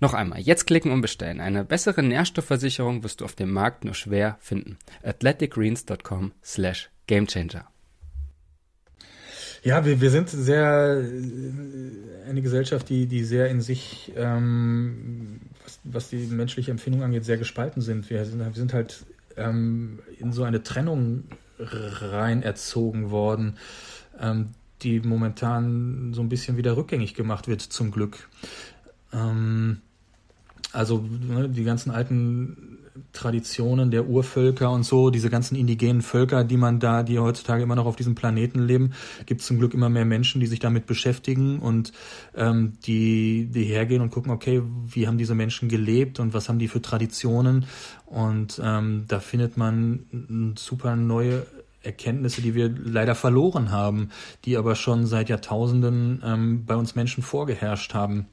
[0.00, 1.40] Noch einmal, jetzt klicken und bestellen.
[1.40, 4.78] Eine bessere Nährstoffversicherung wirst du auf dem Markt nur schwer finden.
[5.02, 7.66] athleticgreens.com slash gamechanger.
[9.62, 11.02] Ja, wir, wir sind sehr
[12.28, 17.38] eine Gesellschaft, die, die sehr in sich, ähm, was, was die menschliche Empfindung angeht, sehr
[17.38, 18.10] gespalten sind.
[18.10, 19.06] Wir sind, wir sind halt
[19.38, 21.24] ähm, in so eine Trennung
[21.58, 23.56] rein erzogen worden,
[24.20, 24.50] ähm,
[24.82, 28.28] die momentan so ein bisschen wieder rückgängig gemacht wird, zum Glück.
[29.14, 29.78] Ähm,
[30.72, 32.74] also ne, die ganzen alten
[33.12, 37.74] Traditionen der Urvölker und so, diese ganzen indigenen Völker, die man da, die heutzutage immer
[37.74, 38.92] noch auf diesem Planeten leben,
[39.26, 41.92] gibt es zum Glück immer mehr Menschen, die sich damit beschäftigen und
[42.36, 46.58] ähm, die, die hergehen und gucken, okay, wie haben diese Menschen gelebt und was haben
[46.58, 47.66] die für Traditionen
[48.06, 51.46] und ähm, da findet man super neue
[51.82, 54.10] Erkenntnisse, die wir leider verloren haben,
[54.44, 58.26] die aber schon seit Jahrtausenden ähm, bei uns Menschen vorgeherrscht haben.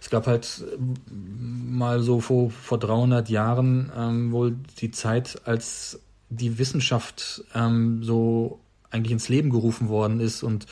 [0.00, 0.64] Es gab halt
[1.08, 8.60] mal so vor, vor 300 Jahren ähm, wohl die Zeit, als die Wissenschaft ähm, so
[8.90, 10.66] eigentlich ins Leben gerufen worden ist und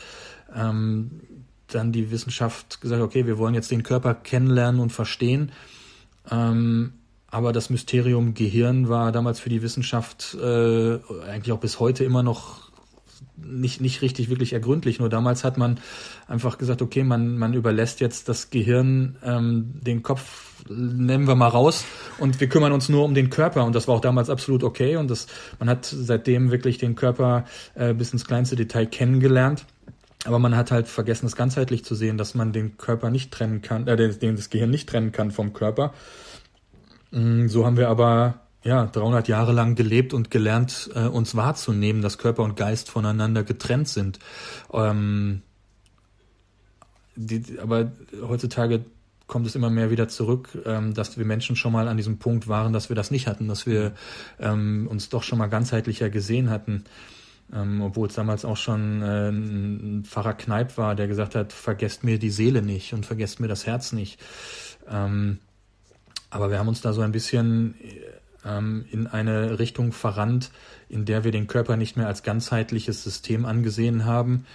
[0.55, 1.21] ähm,
[1.67, 5.51] dann die Wissenschaft gesagt, okay, wir wollen jetzt den Körper kennenlernen und verstehen.
[6.29, 6.93] Ähm,
[7.27, 12.21] aber das Mysterium Gehirn war damals für die Wissenschaft äh, eigentlich auch bis heute immer
[12.21, 12.72] noch
[13.35, 14.99] nicht, nicht richtig wirklich ergründlich.
[14.99, 15.79] Nur damals hat man
[16.27, 21.49] einfach gesagt, okay, man, man überlässt jetzt das Gehirn, ähm, den Kopf nehmen wir mal
[21.49, 21.83] raus
[22.19, 23.65] und wir kümmern uns nur um den Körper.
[23.65, 24.95] Und das war auch damals absolut okay.
[24.95, 25.27] Und das,
[25.59, 29.65] man hat seitdem wirklich den Körper äh, bis ins kleinste Detail kennengelernt.
[30.25, 33.61] Aber man hat halt vergessen, es ganzheitlich zu sehen, dass man den Körper nicht trennen
[33.61, 35.93] kann, äh, den, das Gehirn nicht trennen kann vom Körper.
[37.11, 42.01] Mm, so haben wir aber ja, 300 Jahre lang gelebt und gelernt, äh, uns wahrzunehmen,
[42.01, 44.19] dass Körper und Geist voneinander getrennt sind.
[44.71, 45.41] Ähm,
[47.15, 48.85] die, aber heutzutage
[49.27, 52.47] kommt es immer mehr wieder zurück, ähm, dass wir Menschen schon mal an diesem Punkt
[52.47, 53.93] waren, dass wir das nicht hatten, dass wir
[54.39, 56.85] ähm, uns doch schon mal ganzheitlicher gesehen hatten.
[57.53, 62.03] Ähm, obwohl es damals auch schon äh, ein Pfarrer Kneip war, der gesagt hat, vergesst
[62.03, 64.19] mir die Seele nicht und vergesst mir das Herz nicht.
[64.89, 65.39] Ähm,
[66.29, 67.75] aber wir haben uns da so ein bisschen
[68.45, 70.51] ähm, in eine Richtung verrannt,
[70.89, 74.45] in der wir den Körper nicht mehr als ganzheitliches System angesehen haben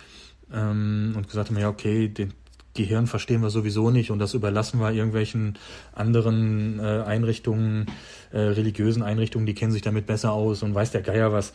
[0.53, 2.33] ähm, und gesagt haben, ja, okay, den
[2.75, 5.59] Gehirn verstehen wir sowieso nicht und das überlassen wir irgendwelchen
[5.95, 7.87] anderen äh, Einrichtungen,
[8.31, 11.53] äh, religiösen Einrichtungen, die kennen sich damit besser aus und weiß der Geier was.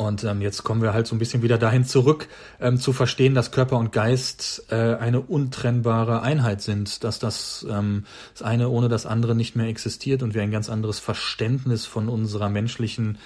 [0.00, 2.26] Und ähm, jetzt kommen wir halt so ein bisschen wieder dahin zurück,
[2.58, 8.06] ähm, zu verstehen, dass Körper und Geist äh, eine untrennbare Einheit sind, dass das, ähm,
[8.32, 12.08] das eine ohne das andere nicht mehr existiert und wir ein ganz anderes Verständnis von
[12.08, 13.18] unserer menschlichen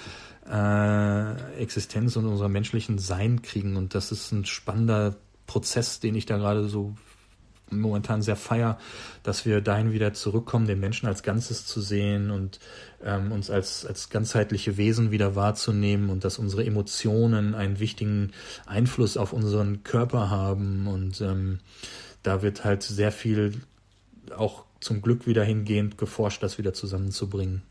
[0.51, 3.77] äh, Existenz und unserer menschlichen Sein kriegen.
[3.77, 5.15] Und das ist ein spannender
[5.47, 6.97] Prozess, den ich da gerade so
[7.71, 8.79] momentan sehr feier,
[9.23, 12.59] dass wir dahin wieder zurückkommen, den Menschen als Ganzes zu sehen und
[13.05, 18.33] ähm, uns als, als ganzheitliche Wesen wieder wahrzunehmen und dass unsere Emotionen einen wichtigen
[18.67, 20.87] Einfluss auf unseren Körper haben.
[20.87, 21.61] Und ähm,
[22.23, 23.55] da wird halt sehr viel
[24.37, 27.62] auch zum Glück wieder hingehend geforscht, das wieder zusammenzubringen.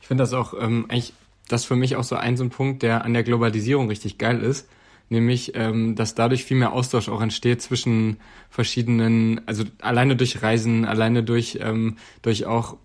[0.00, 1.14] Ich finde das auch ähm, eigentlich,
[1.48, 4.42] das für mich auch so ein so ein Punkt, der an der Globalisierung richtig geil
[4.42, 4.66] ist
[5.12, 8.16] nämlich ähm, dass dadurch viel mehr Austausch auch entsteht zwischen
[8.50, 12.76] verschiedenen, also alleine durch Reisen, alleine durch ähm, durch auch,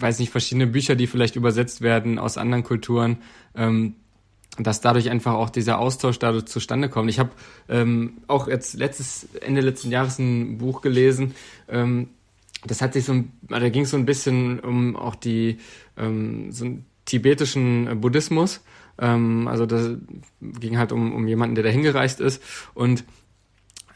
[0.00, 3.18] weiß nicht, verschiedene Bücher, die vielleicht übersetzt werden aus anderen Kulturen.
[3.54, 3.94] Ähm,
[4.58, 7.08] dass dadurch einfach auch dieser Austausch dadurch zustande kommt.
[7.08, 7.30] Ich habe
[7.68, 11.34] ähm, auch jetzt letztes Ende letzten Jahres ein Buch gelesen.
[11.68, 12.08] Ähm,
[12.66, 15.58] das hat sich so, da ging es so ein bisschen um auch die
[15.96, 18.60] ähm, so einen tibetischen Buddhismus
[18.98, 19.92] Ähm, also das
[20.40, 22.42] ging halt um, um jemanden, der da hingereist ist.
[22.74, 23.04] Und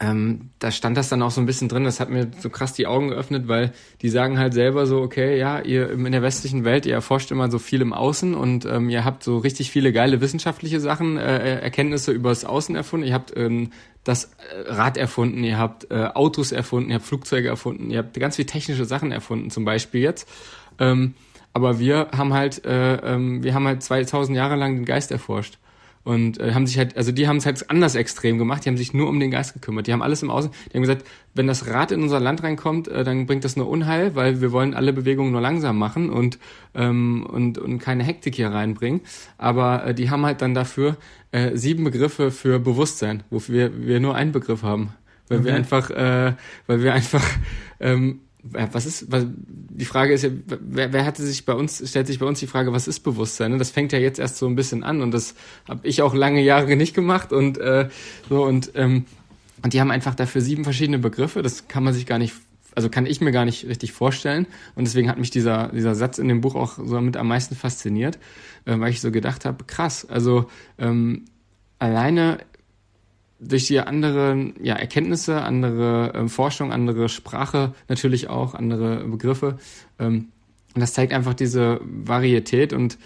[0.05, 2.75] ähm, da stand das dann auch so ein bisschen drin, das hat mir so krass
[2.75, 6.65] die Augen geöffnet, weil die sagen halt selber so, okay, ja, ihr in der westlichen
[6.65, 9.93] Welt, ihr erforscht immer so viel im Außen und ähm, ihr habt so richtig viele
[9.93, 13.71] geile wissenschaftliche Sachen, äh, Erkenntnisse übers Außen erfunden, ihr habt ähm,
[14.05, 18.15] das äh, Rad erfunden, ihr habt äh, Autos erfunden, ihr habt Flugzeuge erfunden, ihr habt
[18.15, 20.29] ganz viele technische Sachen erfunden, zum Beispiel jetzt.
[20.79, 21.15] Ähm,
[21.55, 25.59] aber wir haben halt, äh, ähm, wir haben halt 2000 Jahre lang den Geist erforscht
[26.05, 28.77] und äh, haben sich halt, also die haben es halt anders extrem gemacht, die haben
[28.77, 31.47] sich nur um den Geist gekümmert, die haben alles im Außen, die haben gesagt, wenn
[31.47, 34.75] das Rad in unser Land reinkommt, äh, dann bringt das nur Unheil, weil wir wollen
[34.75, 36.39] alle Bewegungen nur langsam machen und,
[36.75, 39.01] ähm, und, und keine Hektik hier reinbringen,
[39.39, 40.97] aber äh, die haben halt dann dafür
[41.33, 44.91] äh, sieben Begriffe für Bewusstsein, wofür wir, wir nur einen Begriff haben,
[45.29, 45.45] weil mhm.
[45.45, 46.35] wir einfach, äh,
[46.67, 47.25] weil wir einfach
[47.81, 52.07] ähm, was ist, was, die Frage ist ja, wer, wer hatte sich bei uns, stellt
[52.07, 53.53] sich bei uns die Frage, was ist Bewusstsein?
[53.53, 53.59] Ne?
[53.59, 55.35] Das fängt ja jetzt erst so ein bisschen an und das
[55.69, 57.89] habe ich auch lange Jahre nicht gemacht und äh,
[58.29, 59.07] so und ähm,
[59.63, 61.41] und die haben einfach dafür sieben verschiedene Begriffe.
[61.41, 62.35] Das kann man sich gar nicht,
[62.75, 64.47] also kann ich mir gar nicht richtig vorstellen.
[64.75, 67.57] Und deswegen hat mich dieser dieser Satz in dem Buch auch so mit am meisten
[67.57, 68.19] fasziniert,
[68.67, 70.07] äh, weil ich so gedacht habe, krass.
[70.07, 71.25] Also ähm,
[71.79, 72.39] alleine
[73.49, 79.59] durch die anderen ja, Erkenntnisse, andere ähm, Forschung, andere Sprache natürlich auch, andere Begriffe.
[79.99, 80.29] Ähm,
[80.75, 82.99] und das zeigt einfach diese Varietät und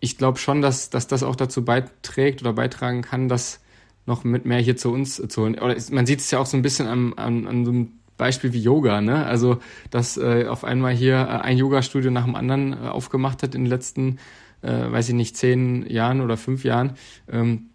[0.00, 3.60] ich glaube schon, dass, dass das auch dazu beiträgt oder beitragen kann, dass
[4.06, 5.58] noch mit mehr hier zu uns zu holen.
[5.58, 8.52] Oder man sieht es ja auch so ein bisschen an, an, an so einem Beispiel
[8.52, 9.24] wie Yoga, ne?
[9.24, 9.60] Also,
[9.90, 13.64] dass äh, auf einmal hier äh, ein Yoga-Studio nach dem anderen äh, aufgemacht hat in
[13.64, 14.18] den letzten,
[14.62, 16.94] äh, weiß ich nicht, zehn Jahren oder fünf Jahren.
[17.30, 17.69] Ähm,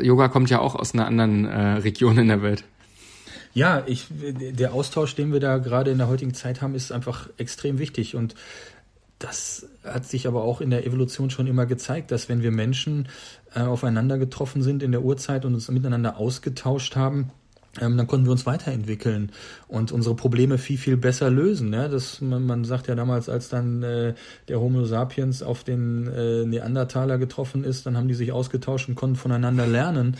[0.00, 2.64] Yoga kommt ja auch aus einer anderen äh, Region in der Welt.
[3.52, 7.28] Ja, ich, der Austausch, den wir da gerade in der heutigen Zeit haben, ist einfach
[7.36, 8.34] extrem wichtig und
[9.18, 13.08] das hat sich aber auch in der Evolution schon immer gezeigt, dass wenn wir Menschen
[13.54, 17.30] äh, aufeinander getroffen sind in der Urzeit und uns miteinander ausgetauscht haben,
[17.78, 19.30] ähm, dann konnten wir uns weiterentwickeln
[19.68, 21.70] und unsere Probleme viel, viel besser lösen.
[21.70, 21.88] Ne?
[21.88, 24.14] Das, man, man sagt ja damals, als dann äh,
[24.48, 28.96] der Homo sapiens auf den äh, Neandertaler getroffen ist, dann haben die sich ausgetauscht und
[28.96, 30.16] konnten voneinander lernen.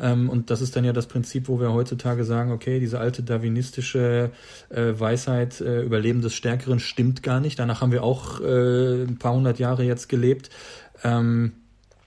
[0.00, 3.22] Ähm, und das ist dann ja das Prinzip, wo wir heutzutage sagen, okay, diese alte
[3.22, 4.30] darwinistische
[4.70, 7.58] äh, Weisheit, äh, Überleben des Stärkeren stimmt gar nicht.
[7.58, 10.48] Danach haben wir auch äh, ein paar hundert Jahre jetzt gelebt.
[11.02, 11.52] Ähm,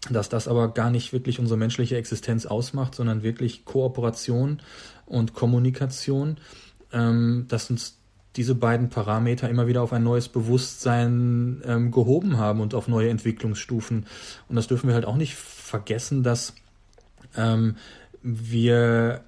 [0.10, 4.62] dass das aber gar nicht wirklich unsere menschliche Existenz ausmacht, sondern wirklich Kooperation
[5.05, 6.38] und Kommunikation,
[6.91, 7.97] ähm, dass uns
[8.36, 13.10] diese beiden Parameter immer wieder auf ein neues Bewusstsein ähm, gehoben haben und auf neue
[13.10, 14.05] Entwicklungsstufen.
[14.47, 16.53] Und das dürfen wir halt auch nicht vergessen, dass
[17.36, 17.77] ähm,
[18.21, 19.23] wir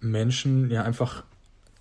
[0.00, 1.22] Menschen ja einfach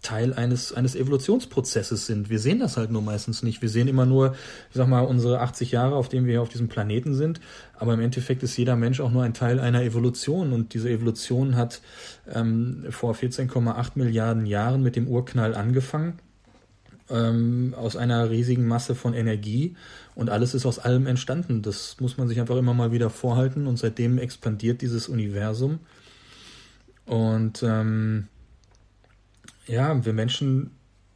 [0.01, 2.29] Teil eines, eines Evolutionsprozesses sind.
[2.29, 3.61] Wir sehen das halt nur meistens nicht.
[3.61, 4.35] Wir sehen immer nur,
[4.69, 7.41] ich sag mal, unsere 80 Jahre, auf denen wir hier auf diesem Planeten sind.
[7.77, 10.53] Aber im Endeffekt ist jeder Mensch auch nur ein Teil einer Evolution.
[10.53, 11.81] Und diese Evolution hat
[12.31, 16.19] ähm, vor 14,8 Milliarden Jahren mit dem Urknall angefangen.
[17.09, 19.75] Ähm, aus einer riesigen Masse von Energie.
[20.13, 21.63] Und alles ist aus allem entstanden.
[21.63, 23.65] Das muss man sich einfach immer mal wieder vorhalten.
[23.65, 25.79] Und seitdem expandiert dieses Universum.
[27.05, 28.27] Und ähm,
[29.67, 30.71] ja, wir Menschen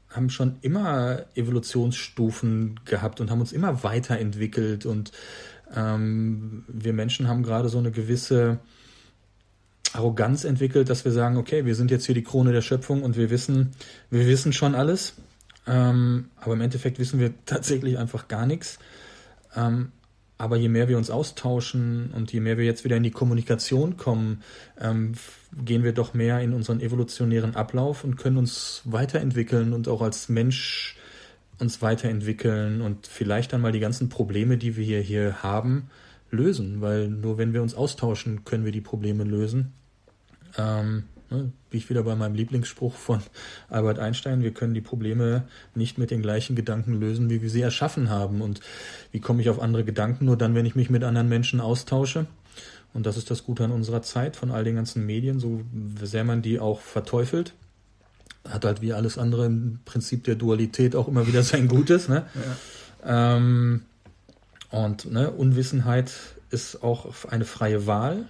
[0.10, 5.12] haben schon immer Evolutionsstufen gehabt und haben uns immer weiterentwickelt und
[5.74, 8.60] ähm, wir Menschen haben gerade so eine gewisse
[9.94, 13.18] Arroganz entwickelt, dass wir sagen, okay, wir sind jetzt hier die Krone der Schöpfung und
[13.18, 13.72] wir wissen,
[14.10, 15.16] wir wissen schon alles,
[15.68, 18.80] ähm, aber im Endeffekt wissen wir tatsächlich einfach gar nichts.
[19.56, 19.92] Ähm,
[20.42, 23.96] aber je mehr wir uns austauschen und je mehr wir jetzt wieder in die Kommunikation
[23.96, 24.42] kommen,
[24.80, 25.14] ähm,
[25.64, 30.30] gehen wir doch mehr in unseren evolutionären Ablauf und können uns weiterentwickeln und auch als
[30.30, 30.98] Mensch
[31.60, 35.92] uns weiterentwickeln und vielleicht dann mal die ganzen Probleme, die wir hier, haben,
[36.32, 36.82] lösen.
[36.82, 39.74] Weil nur wenn wir uns austauschen, können wir die Probleme lösen.
[40.58, 43.22] Ähm, Ne, bin ich wieder bei meinem Lieblingsspruch von
[43.70, 45.44] Albert Einstein, wir können die Probleme
[45.76, 48.42] nicht mit den gleichen Gedanken lösen, wie wir sie erschaffen haben.
[48.42, 48.60] Und
[49.14, 50.26] wie komme ich auf andere Gedanken?
[50.26, 52.26] Nur dann, wenn ich mich mit anderen Menschen austausche.
[52.94, 55.62] Und das ist das Gute an unserer Zeit, von all den ganzen Medien, so
[56.04, 57.54] sehr man die auch verteufelt,
[58.50, 62.10] hat halt wie alles andere im Prinzip der Dualität auch immer wieder sein Gutes.
[62.10, 62.26] Ne?
[63.06, 63.38] Ja.
[63.38, 63.84] Ähm,
[64.70, 66.12] und ne, Unwissenheit
[66.50, 68.26] ist auch eine freie Wahl.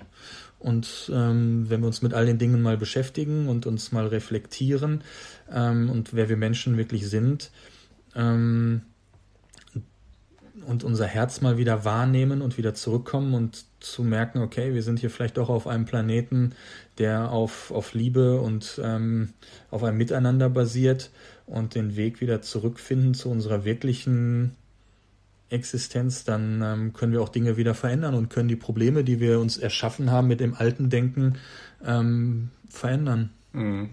[0.61, 5.03] Und ähm, wenn wir uns mit all den Dingen mal beschäftigen und uns mal reflektieren
[5.51, 7.49] ähm, und wer wir Menschen wirklich sind
[8.15, 8.83] ähm,
[10.67, 14.99] und unser Herz mal wieder wahrnehmen und wieder zurückkommen und zu merken, okay, wir sind
[14.99, 16.53] hier vielleicht doch auf einem Planeten,
[16.99, 19.29] der auf, auf Liebe und ähm,
[19.71, 21.09] auf einem Miteinander basiert
[21.47, 24.55] und den Weg wieder zurückfinden zu unserer wirklichen
[25.51, 29.39] Existenz, dann ähm, können wir auch Dinge wieder verändern und können die Probleme, die wir
[29.39, 31.35] uns erschaffen haben mit dem alten Denken,
[31.85, 33.31] ähm, verändern.
[33.53, 33.89] Mhm.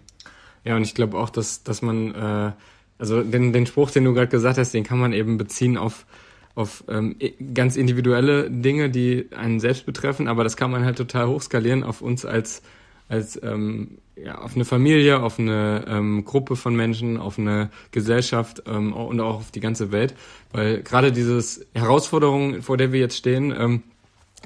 [0.65, 2.53] Ja, und ich glaube auch, dass, dass man, äh,
[2.99, 6.07] also den, den Spruch, den du gerade gesagt hast, den kann man eben beziehen auf,
[6.55, 7.17] auf ähm,
[7.55, 12.03] ganz individuelle Dinge, die einen selbst betreffen, aber das kann man halt total hochskalieren auf
[12.03, 12.63] uns als
[13.09, 18.63] als ähm, ja, auf eine Familie, auf eine ähm, Gruppe von Menschen, auf eine Gesellschaft
[18.67, 20.15] ähm, und auch auf die ganze Welt.
[20.53, 23.83] Weil gerade dieses Herausforderung, vor der wir jetzt stehen, ähm,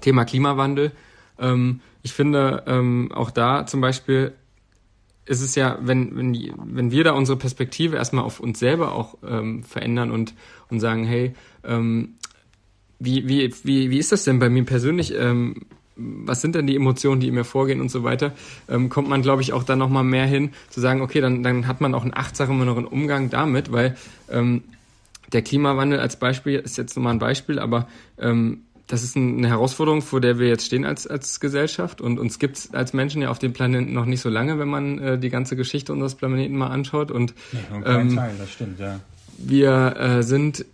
[0.00, 0.92] Thema Klimawandel,
[1.38, 4.32] ähm, ich finde ähm, auch da zum Beispiel
[5.24, 9.18] ist es ja, wenn, wenn, wenn wir da unsere Perspektive erstmal auf uns selber auch
[9.26, 10.34] ähm, verändern und,
[10.68, 12.14] und sagen, hey, ähm,
[12.98, 15.14] wie, wie, wie, wie ist das denn bei mir persönlich?
[15.16, 15.66] Ähm,
[15.96, 18.32] was sind denn die Emotionen, die in mir vorgehen und so weiter,
[18.68, 21.66] ähm, kommt man, glaube ich, auch dann nochmal mehr hin, zu sagen, okay, dann, dann
[21.66, 23.96] hat man auch einen achtsameren Umgang damit, weil
[24.30, 24.62] ähm,
[25.32, 30.02] der Klimawandel als Beispiel ist jetzt nochmal ein Beispiel, aber ähm, das ist eine Herausforderung,
[30.02, 33.30] vor der wir jetzt stehen als, als Gesellschaft und uns gibt es als Menschen ja
[33.30, 36.56] auf dem Planeten noch nicht so lange, wenn man äh, die ganze Geschichte unseres Planeten
[36.56, 37.10] mal anschaut.
[37.10, 39.00] Und nee, ähm, Teil, das stimmt, ja.
[39.38, 40.66] Wir äh, sind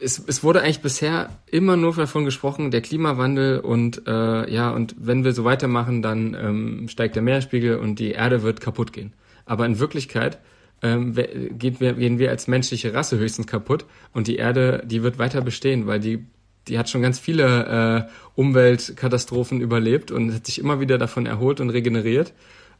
[0.00, 4.94] es, es wurde eigentlich bisher immer nur davon gesprochen, der Klimawandel und äh, ja, und
[4.98, 9.12] wenn wir so weitermachen, dann ähm, steigt der Meeresspiegel und die Erde wird kaputt gehen.
[9.44, 10.38] Aber in Wirklichkeit
[10.82, 15.40] ähm, geht gehen wir als menschliche Rasse höchstens kaputt und die Erde, die wird weiter
[15.40, 16.26] bestehen, weil die,
[16.68, 21.60] die hat schon ganz viele äh, Umweltkatastrophen überlebt und hat sich immer wieder davon erholt
[21.60, 22.32] und regeneriert.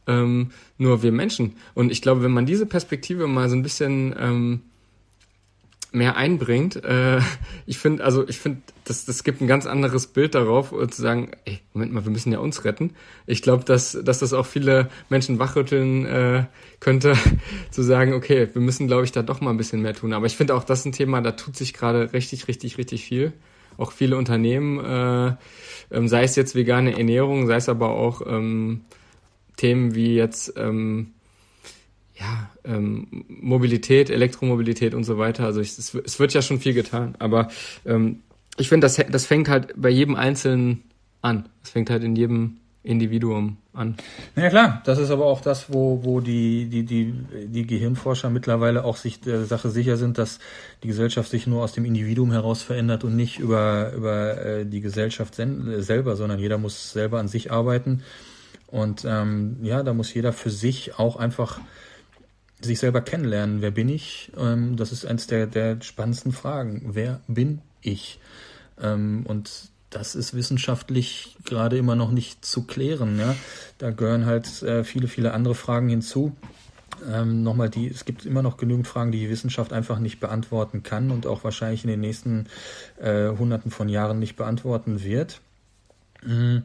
[0.07, 1.57] Ähm, nur wir Menschen.
[1.73, 4.61] Und ich glaube, wenn man diese Perspektive mal so ein bisschen ähm,
[5.91, 6.83] mehr einbringt.
[6.83, 7.19] Äh,
[7.65, 11.01] ich finde, also ich finde, das, das gibt ein ganz anderes Bild darauf, uh, zu
[11.01, 12.95] sagen, ey, Moment mal, wir müssen ja uns retten.
[13.25, 16.45] Ich glaube, dass, dass das auch viele Menschen wachrütteln äh,
[16.79, 17.13] könnte,
[17.71, 20.13] zu sagen, okay, wir müssen, glaube ich, da doch mal ein bisschen mehr tun.
[20.13, 23.03] Aber ich finde auch, das ist ein Thema, da tut sich gerade richtig, richtig, richtig
[23.03, 23.33] viel.
[23.77, 25.35] Auch viele Unternehmen, äh,
[25.91, 28.81] ähm, sei es jetzt vegane Ernährung, sei es aber auch ähm,
[29.55, 31.13] Themen wie jetzt ähm,
[32.19, 35.45] ja, ähm, Mobilität, Elektromobilität und so weiter.
[35.45, 37.49] Also ich, es, es wird ja schon viel getan, aber
[37.85, 38.21] ähm,
[38.57, 40.83] ich finde, das, das fängt halt bei jedem Einzelnen
[41.21, 41.47] an.
[41.63, 43.95] Es fängt halt in jedem Individuum an.
[44.35, 47.13] Ja klar, das ist aber auch das, wo, wo die, die, die,
[47.47, 50.39] die Gehirnforscher mittlerweile auch sich der Sache sicher sind, dass
[50.83, 54.81] die Gesellschaft sich nur aus dem Individuum heraus verändert und nicht über, über äh, die
[54.81, 58.03] Gesellschaft selber, sondern jeder muss selber an sich arbeiten.
[58.67, 61.59] Und ähm, ja, da muss jeder für sich auch einfach
[62.61, 63.61] sich selber kennenlernen.
[63.61, 64.31] Wer bin ich?
[64.37, 66.91] Ähm, das ist eins der, der spannendsten Fragen.
[66.93, 68.19] Wer bin ich?
[68.81, 73.17] Ähm, und das ist wissenschaftlich gerade immer noch nicht zu klären.
[73.19, 73.35] Ja?
[73.77, 76.35] Da gehören halt äh, viele, viele andere Fragen hinzu.
[77.09, 80.83] Ähm, nochmal die, es gibt immer noch genügend Fragen, die die Wissenschaft einfach nicht beantworten
[80.83, 82.47] kann und auch wahrscheinlich in den nächsten
[82.99, 85.39] äh, Hunderten von Jahren nicht beantworten wird.
[86.23, 86.63] Mhm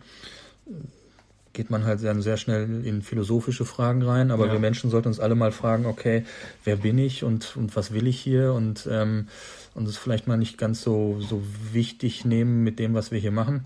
[1.54, 4.30] geht man halt dann sehr schnell in philosophische Fragen rein.
[4.30, 4.52] Aber ja.
[4.52, 6.24] wir Menschen sollten uns alle mal fragen, okay,
[6.64, 8.52] wer bin ich und, und was will ich hier?
[8.52, 9.28] Und, ähm,
[9.74, 13.30] und es vielleicht mal nicht ganz so, so wichtig nehmen mit dem, was wir hier
[13.30, 13.64] machen.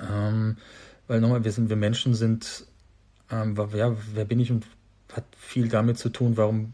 [0.00, 0.56] Ähm,
[1.08, 2.64] weil nochmal, wir sind, wir Menschen sind,
[3.30, 4.64] ähm, ja, wer bin ich und
[5.12, 6.72] hat viel damit zu tun, warum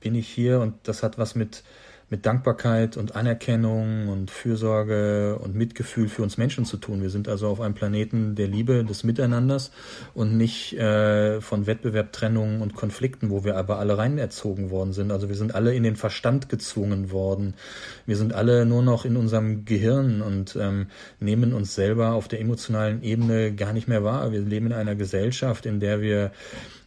[0.00, 0.60] bin ich hier?
[0.60, 1.64] Und das hat was mit
[2.10, 7.02] mit Dankbarkeit und Anerkennung und Fürsorge und Mitgefühl für uns Menschen zu tun.
[7.02, 9.70] Wir sind also auf einem Planeten der Liebe, des Miteinanders
[10.12, 14.92] und nicht äh, von Wettbewerb, Trennung und Konflikten, wo wir aber alle rein erzogen worden
[14.92, 15.12] sind.
[15.12, 17.54] Also wir sind alle in den Verstand gezwungen worden.
[18.06, 20.88] Wir sind alle nur noch in unserem Gehirn und ähm,
[21.20, 24.32] nehmen uns selber auf der emotionalen Ebene gar nicht mehr wahr.
[24.32, 26.32] Wir leben in einer Gesellschaft, in der wir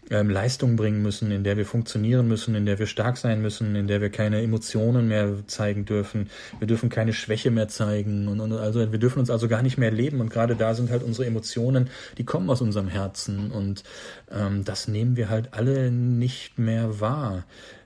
[0.09, 3.75] ähm, Leistung bringen müssen, in der wir funktionieren müssen, in der wir stark sein müssen,
[3.75, 6.29] in der wir keine Emotionen mehr zeigen dürfen.
[6.59, 9.77] Wir dürfen keine Schwäche mehr zeigen und, und also wir dürfen uns also gar nicht
[9.77, 13.83] mehr leben und gerade da sind halt unsere Emotionen, die kommen aus unserem Herzen und
[14.31, 17.45] ähm, das nehmen wir halt alle nicht mehr wahr.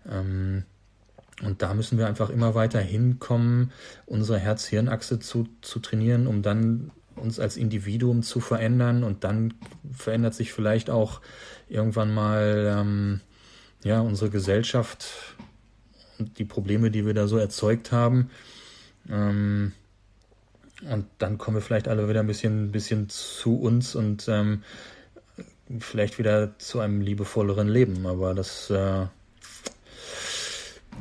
[0.10, 0.64] Ähm,
[1.44, 3.72] und da müssen wir einfach immer weiter hinkommen,
[4.08, 9.54] unsere Herz-Hirn-Achse zu, zu trainieren, um dann uns als Individuum zu verändern und dann
[9.92, 11.22] verändert sich vielleicht auch
[11.70, 13.22] irgendwann mal ähm,
[13.84, 15.08] ja unsere Gesellschaft
[16.20, 18.30] und die Probleme, die wir da so erzeugt haben.
[19.10, 19.74] Ähm,
[20.90, 24.64] und dann kommen wir vielleicht alle wieder ein bisschen, bisschen zu uns und ähm,
[25.80, 28.06] vielleicht wieder zu einem liebevolleren Leben.
[28.06, 29.06] Aber das, äh,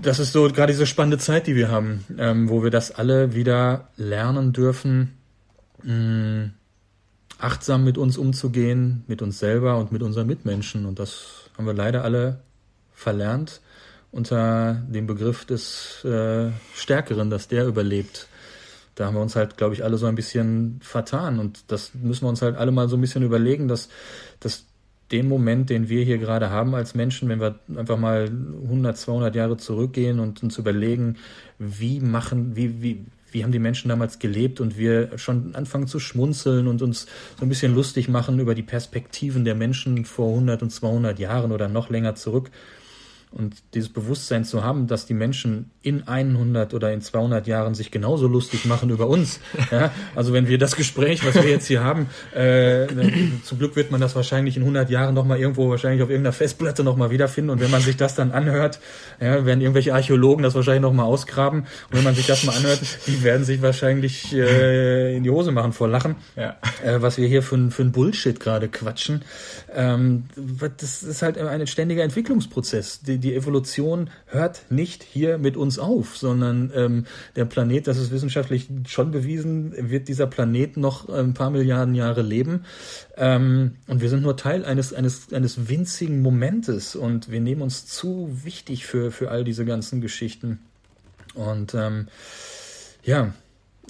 [0.01, 3.35] das ist so gerade diese spannende Zeit, die wir haben, ähm, wo wir das alle
[3.35, 5.17] wieder lernen dürfen,
[5.83, 6.51] mh,
[7.39, 10.87] achtsam mit uns umzugehen, mit uns selber und mit unseren Mitmenschen.
[10.87, 12.41] Und das haben wir leider alle
[12.93, 13.61] verlernt.
[14.13, 18.29] unter dem Begriff des äh, Stärkeren, dass der überlebt.
[18.95, 21.39] Da haben wir uns halt, glaube ich, alle so ein bisschen vertan.
[21.39, 23.91] Und das müssen wir uns halt alle mal so ein bisschen überlegen, dass,
[24.41, 24.65] dass
[25.13, 28.31] den Moment, den wir hier gerade haben als Menschen, wenn wir einfach mal
[28.65, 31.17] 100, 200 Jahre zurückgehen und uns überlegen,
[31.59, 33.05] wie machen, wie, wie,
[33.37, 37.07] wie haben die Menschen damals gelebt und wir schon anfangen zu schmunzeln und uns
[37.39, 41.53] so ein bisschen lustig machen über die Perspektiven der Menschen vor 100 und 200 Jahren
[41.53, 42.51] oder noch länger zurück.
[43.37, 47.91] Und dieses Bewusstsein zu haben, dass die Menschen in 100 oder in 200 Jahren sich
[47.91, 49.41] genauso lustig machen über uns.
[49.73, 49.91] Ja?
[50.15, 52.87] Also wenn wir das Gespräch, was wir jetzt hier haben, äh,
[53.43, 56.85] zum Glück wird man das wahrscheinlich in 100 Jahren nochmal irgendwo, wahrscheinlich auf irgendeiner Festplatte
[56.85, 57.51] nochmal wiederfinden.
[57.51, 58.79] Und wenn man sich das dann anhört,
[59.21, 61.61] ja, werden irgendwelche Archäologen das wahrscheinlich nochmal ausgraben.
[61.61, 65.51] Und wenn man sich das mal anhört, die werden sich wahrscheinlich äh, in die Hose
[65.51, 66.15] machen vor Lachen.
[66.37, 66.57] Ja.
[66.85, 69.23] Äh, was wir hier für, für ein Bullshit gerade quatschen.
[69.75, 70.25] Ähm,
[70.79, 73.01] das ist halt ein ständiger Entwicklungsprozess.
[73.01, 78.11] Die, die Evolution hört nicht hier mit uns auf, sondern ähm, der Planet, das ist
[78.11, 82.65] wissenschaftlich schon bewiesen, wird dieser Planet noch ein paar Milliarden Jahre leben.
[83.17, 87.87] Ähm, und wir sind nur Teil eines, eines, eines winzigen Momentes und wir nehmen uns
[87.87, 90.61] zu wichtig für, für all diese ganzen Geschichten.
[91.35, 92.09] Und ähm,
[93.03, 93.33] ja,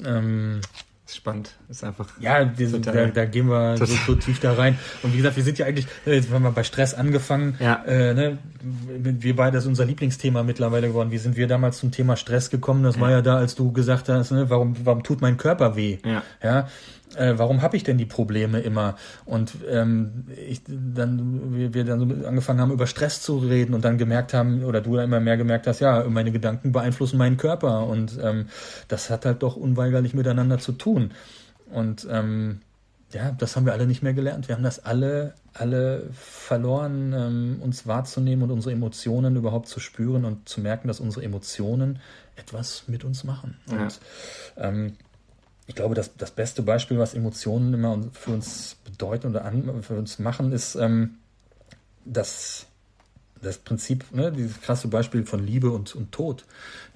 [0.04, 0.60] ähm,
[1.06, 1.54] ist spannend.
[1.68, 2.08] Ist einfach.
[2.18, 4.76] Ja, diese, da, da gehen wir so, so, tief da rein.
[5.04, 7.56] Und wie gesagt, wir sind ja eigentlich, äh, jetzt haben wir bei Stress angefangen.
[7.60, 7.84] Ja.
[7.86, 11.12] Äh, ne, wir beide, das ist unser Lieblingsthema mittlerweile geworden.
[11.12, 12.82] Wie sind wir damals zum Thema Stress gekommen?
[12.82, 13.00] Das ja.
[13.02, 15.98] war ja da, als du gesagt hast, ne, warum, warum tut mein Körper weh?
[16.04, 16.24] Ja.
[16.42, 16.68] ja
[17.14, 18.96] äh, warum habe ich denn die Probleme immer?
[19.24, 23.84] Und ähm, ich dann wir, wir dann so angefangen haben über Stress zu reden und
[23.84, 27.86] dann gemerkt haben oder du immer mehr gemerkt hast, ja, meine Gedanken beeinflussen meinen Körper
[27.86, 28.46] und ähm,
[28.88, 31.12] das hat halt doch unweigerlich miteinander zu tun.
[31.70, 32.60] Und ähm,
[33.12, 34.48] ja, das haben wir alle nicht mehr gelernt.
[34.48, 40.24] Wir haben das alle, alle verloren, ähm, uns wahrzunehmen und unsere Emotionen überhaupt zu spüren
[40.24, 42.00] und zu merken, dass unsere Emotionen
[42.34, 43.56] etwas mit uns machen.
[43.70, 43.82] Ja.
[43.82, 44.00] Und
[44.56, 44.96] ähm,
[45.66, 49.94] ich glaube, das, das beste Beispiel, was Emotionen immer für uns bedeuten oder an, für
[49.94, 51.16] uns machen, ist ähm,
[52.04, 52.66] das,
[53.42, 56.44] das Prinzip, ne, dieses krasse Beispiel von Liebe und, und Tod.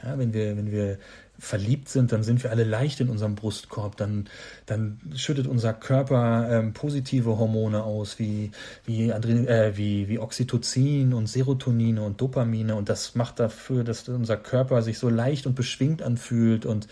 [0.04, 0.98] Ja, wenn wir, wenn wir
[1.40, 4.28] verliebt sind, dann sind wir alle leicht in unserem Brustkorb, dann,
[4.66, 8.50] dann schüttet unser Körper ähm, positive Hormone aus, wie,
[8.84, 14.06] wie, Adren äh, wie, wie Oxytocin und Serotonine und Dopamine und das macht dafür, dass
[14.08, 16.88] unser Körper sich so leicht und beschwingt anfühlt und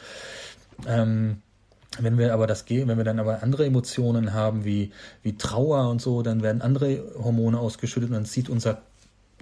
[0.86, 1.42] ähm,
[1.98, 5.88] wenn wir aber das gehen, wenn wir dann aber andere Emotionen haben, wie, wie Trauer
[5.88, 8.82] und so, dann werden andere Hormone ausgeschüttet und dann zieht unser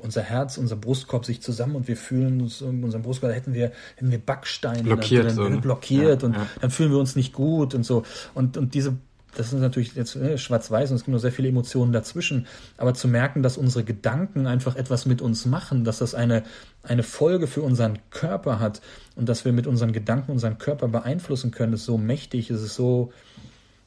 [0.03, 3.73] unser Herz, unser Brustkorb sich zusammen und wir fühlen uns in unserem Brustkorb, hätten wir,
[3.97, 5.59] hätten wir Backsteine blockiert, dann, so, ne?
[5.59, 6.47] blockiert ja, und ja.
[6.61, 8.03] dann fühlen wir uns nicht gut und so.
[8.35, 8.97] Und, und diese
[9.37, 12.95] das ist natürlich jetzt äh, schwarz-weiß und es gibt noch sehr viele Emotionen dazwischen, aber
[12.95, 16.43] zu merken, dass unsere Gedanken einfach etwas mit uns machen, dass das eine,
[16.83, 18.81] eine Folge für unseren Körper hat
[19.15, 22.75] und dass wir mit unseren Gedanken unseren Körper beeinflussen können, ist so mächtig, ist es
[22.75, 23.13] so,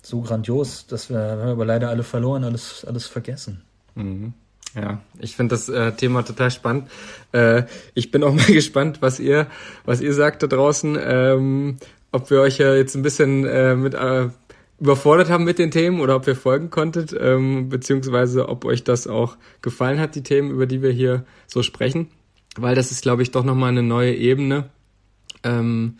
[0.01, 3.61] so grandios, dass wir, aber leider alle verloren, alles, alles vergessen.
[3.95, 4.33] Mhm.
[4.75, 6.89] Ja, ich finde das äh, Thema total spannend.
[7.31, 7.63] Äh,
[7.95, 9.47] ich bin auch mal gespannt, was ihr,
[9.85, 10.97] was ihr sagt da draußen.
[11.01, 11.77] Ähm,
[12.11, 14.29] ob wir euch ja jetzt ein bisschen äh, mit äh,
[14.79, 19.07] überfordert haben mit den Themen oder ob ihr folgen konntet, ähm, beziehungsweise ob euch das
[19.07, 22.07] auch gefallen hat, die Themen, über die wir hier so sprechen.
[22.57, 24.69] Weil das ist, glaube ich, doch nochmal eine neue Ebene,
[25.43, 25.97] ähm,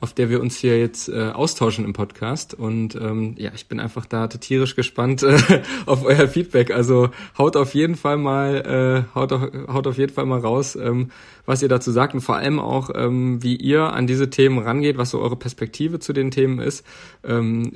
[0.00, 2.54] auf der wir uns hier jetzt äh, austauschen im Podcast.
[2.54, 6.70] Und ähm, ja, ich bin einfach da tierisch gespannt äh, auf euer Feedback.
[6.70, 10.76] Also haut auf jeden Fall mal, äh, haut, auf, haut auf jeden Fall mal raus,
[10.76, 11.10] ähm,
[11.46, 14.98] was ihr dazu sagt und vor allem auch, ähm, wie ihr an diese Themen rangeht,
[14.98, 16.86] was so eure Perspektive zu den Themen ist.
[17.24, 17.72] Ähm,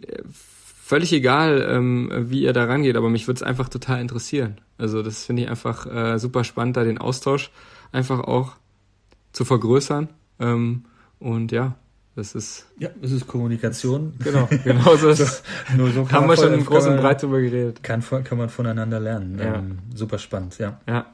[0.84, 4.60] völlig egal, ähm, wie ihr da rangeht, aber mich würde es einfach total interessieren.
[4.76, 7.50] Also das finde ich einfach äh, super spannend, da den Austausch
[7.90, 8.52] einfach auch
[9.32, 10.08] zu vergrößern.
[10.40, 10.84] Ähm,
[11.18, 11.76] und ja,
[12.16, 12.66] das ist.
[12.78, 14.14] Ja, das ist Kommunikation.
[14.22, 17.40] Genau, genau so, ist, so Nur so haben wir schon im Großen und Breit drüber
[17.40, 17.82] geredet.
[17.82, 19.38] Kann, kann man voneinander lernen.
[19.38, 19.56] Ja.
[19.56, 20.80] Ähm, super spannend, ja.
[20.86, 21.06] Ja,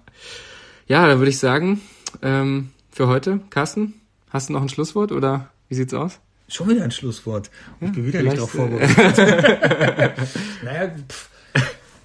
[0.86, 1.80] ja dann würde ich sagen,
[2.22, 3.94] ähm, für heute, Carsten,
[4.30, 6.20] hast du noch ein Schlusswort oder wie sieht's aus?
[6.48, 7.50] Schon wieder ein Schlusswort.
[7.80, 9.16] Ich ja, bin wieder nicht darauf vorbereitet.
[10.64, 11.30] naja, pff.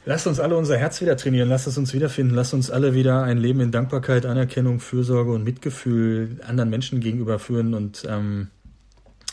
[0.08, 3.24] Lasst uns alle unser Herz wieder trainieren, lasst es uns wiederfinden, lasst uns alle wieder
[3.24, 8.50] ein Leben in Dankbarkeit, Anerkennung, Fürsorge und Mitgefühl anderen Menschen gegenüber führen und ähm,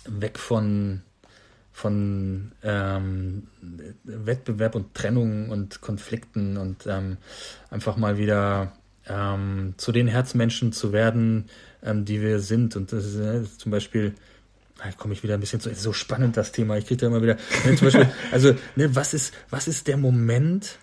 [0.09, 1.03] weg von,
[1.72, 3.46] von ähm,
[4.05, 7.18] Wettbewerb und Trennung und Konflikten und ähm,
[7.70, 8.72] einfach mal wieder
[9.07, 11.48] ähm, zu den Herzmenschen zu werden,
[11.82, 12.76] ähm, die wir sind.
[12.76, 14.14] Und das ist äh, zum Beispiel
[14.82, 16.76] da komme ich wieder ein bisschen zu, so spannend das Thema.
[16.76, 19.96] Ich kriege da immer wieder, ne, zum Beispiel, also, ne, was ist, was ist der
[19.96, 20.78] Moment,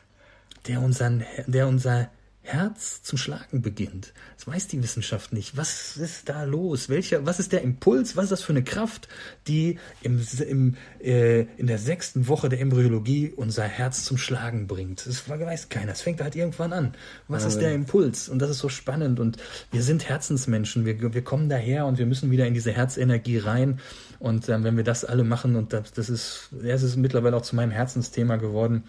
[0.68, 2.10] der unseren, der unser
[2.42, 4.14] Herz zum Schlagen beginnt.
[4.36, 5.58] Das weiß die Wissenschaft nicht.
[5.58, 6.90] Was ist da los?
[6.90, 8.16] Welcher, was ist der Impuls?
[8.16, 9.08] Was ist das für eine Kraft,
[9.48, 15.06] die im, im, äh, in der sechsten Woche der Embryologie unser Herz zum Schlagen bringt?
[15.06, 15.92] Das weiß keiner.
[15.92, 16.94] Es fängt halt irgendwann an.
[17.28, 18.30] Was ist der Impuls?
[18.30, 19.20] Und das ist so spannend.
[19.20, 19.38] Und
[19.72, 20.86] wir sind Herzensmenschen.
[20.86, 23.80] Wir, wir kommen daher und wir müssen wieder in diese Herzenergie rein.
[24.18, 27.38] Und ähm, wenn wir das alle machen, und das, das ist, ja, es ist mittlerweile
[27.38, 28.86] auch zu meinem Herzensthema geworden,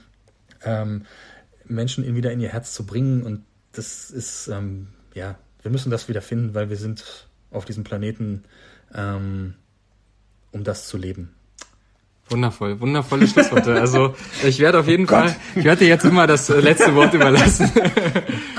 [0.65, 1.05] ähm,
[1.67, 5.91] Menschen in, wieder in ihr Herz zu bringen und das ist, ähm, ja, wir müssen
[5.91, 8.45] das wieder finden, weil wir sind auf diesem Planeten,
[8.95, 9.55] ähm,
[10.53, 11.31] um das zu leben.
[12.29, 13.75] Wundervoll, wundervolle Schlussworte.
[13.81, 16.95] Also ich werde auf jeden oh Fall, ich werde dir jetzt immer das äh, letzte
[16.95, 17.71] Wort überlassen.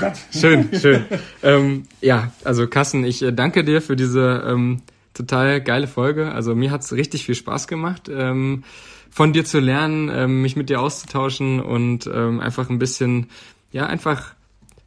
[0.04, 1.04] Oh schön, schön.
[1.44, 4.82] Ähm, ja, also Kassen, ich äh, danke dir für diese ähm,
[5.14, 6.32] total geile Folge.
[6.32, 8.64] Also mir hat's richtig viel Spaß gemacht, ähm,
[9.12, 13.28] von dir zu lernen, ähm, mich mit dir auszutauschen und ähm, einfach ein bisschen,
[13.70, 14.34] ja, einfach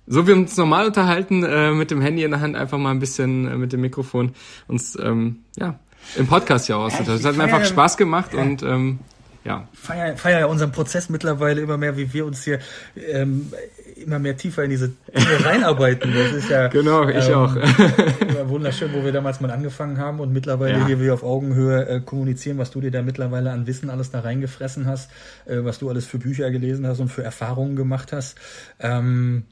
[0.07, 2.91] so wie wir uns normal unterhalten, äh, mit dem Handy in der Hand, einfach mal
[2.91, 4.33] ein bisschen äh, mit dem Mikrofon
[4.67, 5.79] uns ähm, ja
[6.15, 7.15] im Podcast ja auszutauschen.
[7.15, 8.41] Es hat mir einfach Spaß gemacht ja.
[8.41, 8.99] und ähm,
[9.43, 9.67] ja.
[9.73, 12.59] Feier, feier ja unseren Prozess mittlerweile immer mehr, wie wir uns hier
[12.95, 13.51] ähm,
[13.95, 16.13] immer mehr tiefer in diese Dinge reinarbeiten.
[16.13, 17.55] Das ist ja genau, ich ähm, auch.
[18.49, 20.85] wunderschön, wo wir damals mal angefangen haben und mittlerweile ja.
[20.85, 24.19] hier wie auf Augenhöhe äh, kommunizieren, was du dir da mittlerweile an Wissen alles da
[24.19, 25.11] reingefressen hast,
[25.45, 28.35] äh, was du alles für Bücher gelesen hast und für Erfahrungen gemacht hast.
[28.79, 29.45] Ähm,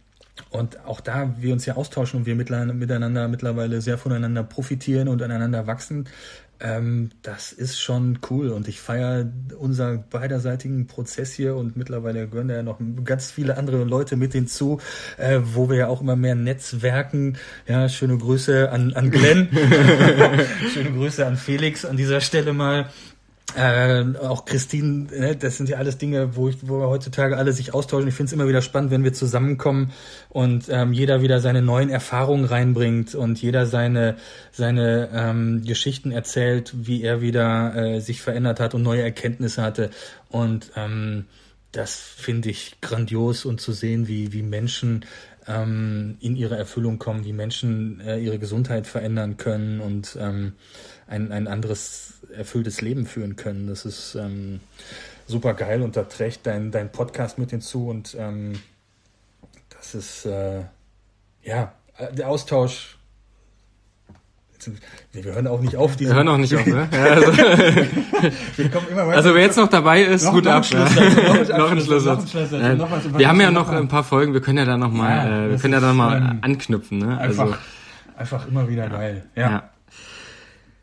[0.50, 5.22] und auch da wir uns ja austauschen und wir miteinander mittlerweile sehr voneinander profitieren und
[5.22, 6.06] aneinander wachsen,
[6.60, 8.50] ähm, das ist schon cool.
[8.50, 13.58] Und ich feiere unser beiderseitigen Prozess hier und mittlerweile gehören da ja noch ganz viele
[13.58, 14.80] andere Leute mit hinzu,
[15.18, 17.38] äh, wo wir ja auch immer mehr Netzwerken.
[17.68, 19.50] Ja, schöne Grüße an, an Glenn.
[20.74, 22.90] schöne Grüße an Felix an dieser Stelle mal.
[23.56, 27.54] Äh, auch Christine, ne, das sind ja alles Dinge, wo, ich, wo wir heutzutage alle
[27.54, 28.08] sich austauschen.
[28.08, 29.92] Ich finde es immer wieder spannend, wenn wir zusammenkommen
[30.30, 34.18] und ähm, jeder wieder seine neuen Erfahrungen reinbringt und jeder seine,
[34.52, 39.92] seine ähm, Geschichten erzählt, wie er wieder äh, sich verändert hat und neue Erkenntnisse hatte.
[40.30, 41.26] Und ähm,
[41.72, 45.06] das finde ich grandios und zu sehen, wie, wie Menschen
[45.48, 50.54] ähm, in ihre Erfüllung kommen, wie Menschen äh, ihre Gesundheit verändern können und ähm,
[51.08, 53.68] ein, ein anderes erfülltes Leben führen können.
[53.68, 54.60] Das ist ähm,
[55.28, 58.60] super geil und da trägt dein, dein Podcast mit hinzu und ähm,
[59.70, 60.62] das ist äh,
[61.44, 61.74] ja
[62.12, 62.98] der Austausch.
[65.12, 66.00] Wir hören auch nicht auf.
[66.00, 66.88] Wir hören auch nicht auf, ne?
[66.90, 67.38] Ja, also,
[68.56, 69.18] wir kommen immer weiter.
[69.18, 70.66] Also wer jetzt noch dabei ist, noch, gut noch ab.
[70.74, 72.34] Ein noch ein Schlusssatz.
[72.34, 74.34] Wir haben ja noch ein paar Folgen.
[74.34, 77.00] Wir können ja da noch mal, ja, äh, wir können ja da mal anknüpfen.
[77.00, 77.18] Ne?
[77.18, 77.56] Einfach, also,
[78.16, 79.26] einfach immer wieder geil.
[79.36, 79.50] ja.
[79.50, 79.70] ja.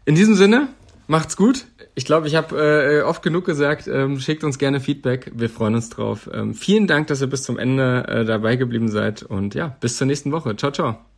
[0.06, 0.68] In diesem Sinne,
[1.10, 1.66] macht's gut.
[1.94, 5.30] Ich glaube, ich habe äh, oft genug gesagt, ähm, schickt uns gerne Feedback.
[5.34, 6.30] Wir freuen uns drauf.
[6.32, 9.22] Ähm, vielen Dank, dass ihr bis zum Ende äh, dabei geblieben seid.
[9.22, 10.56] Und ja, bis zur nächsten Woche.
[10.56, 11.09] Ciao, ciao.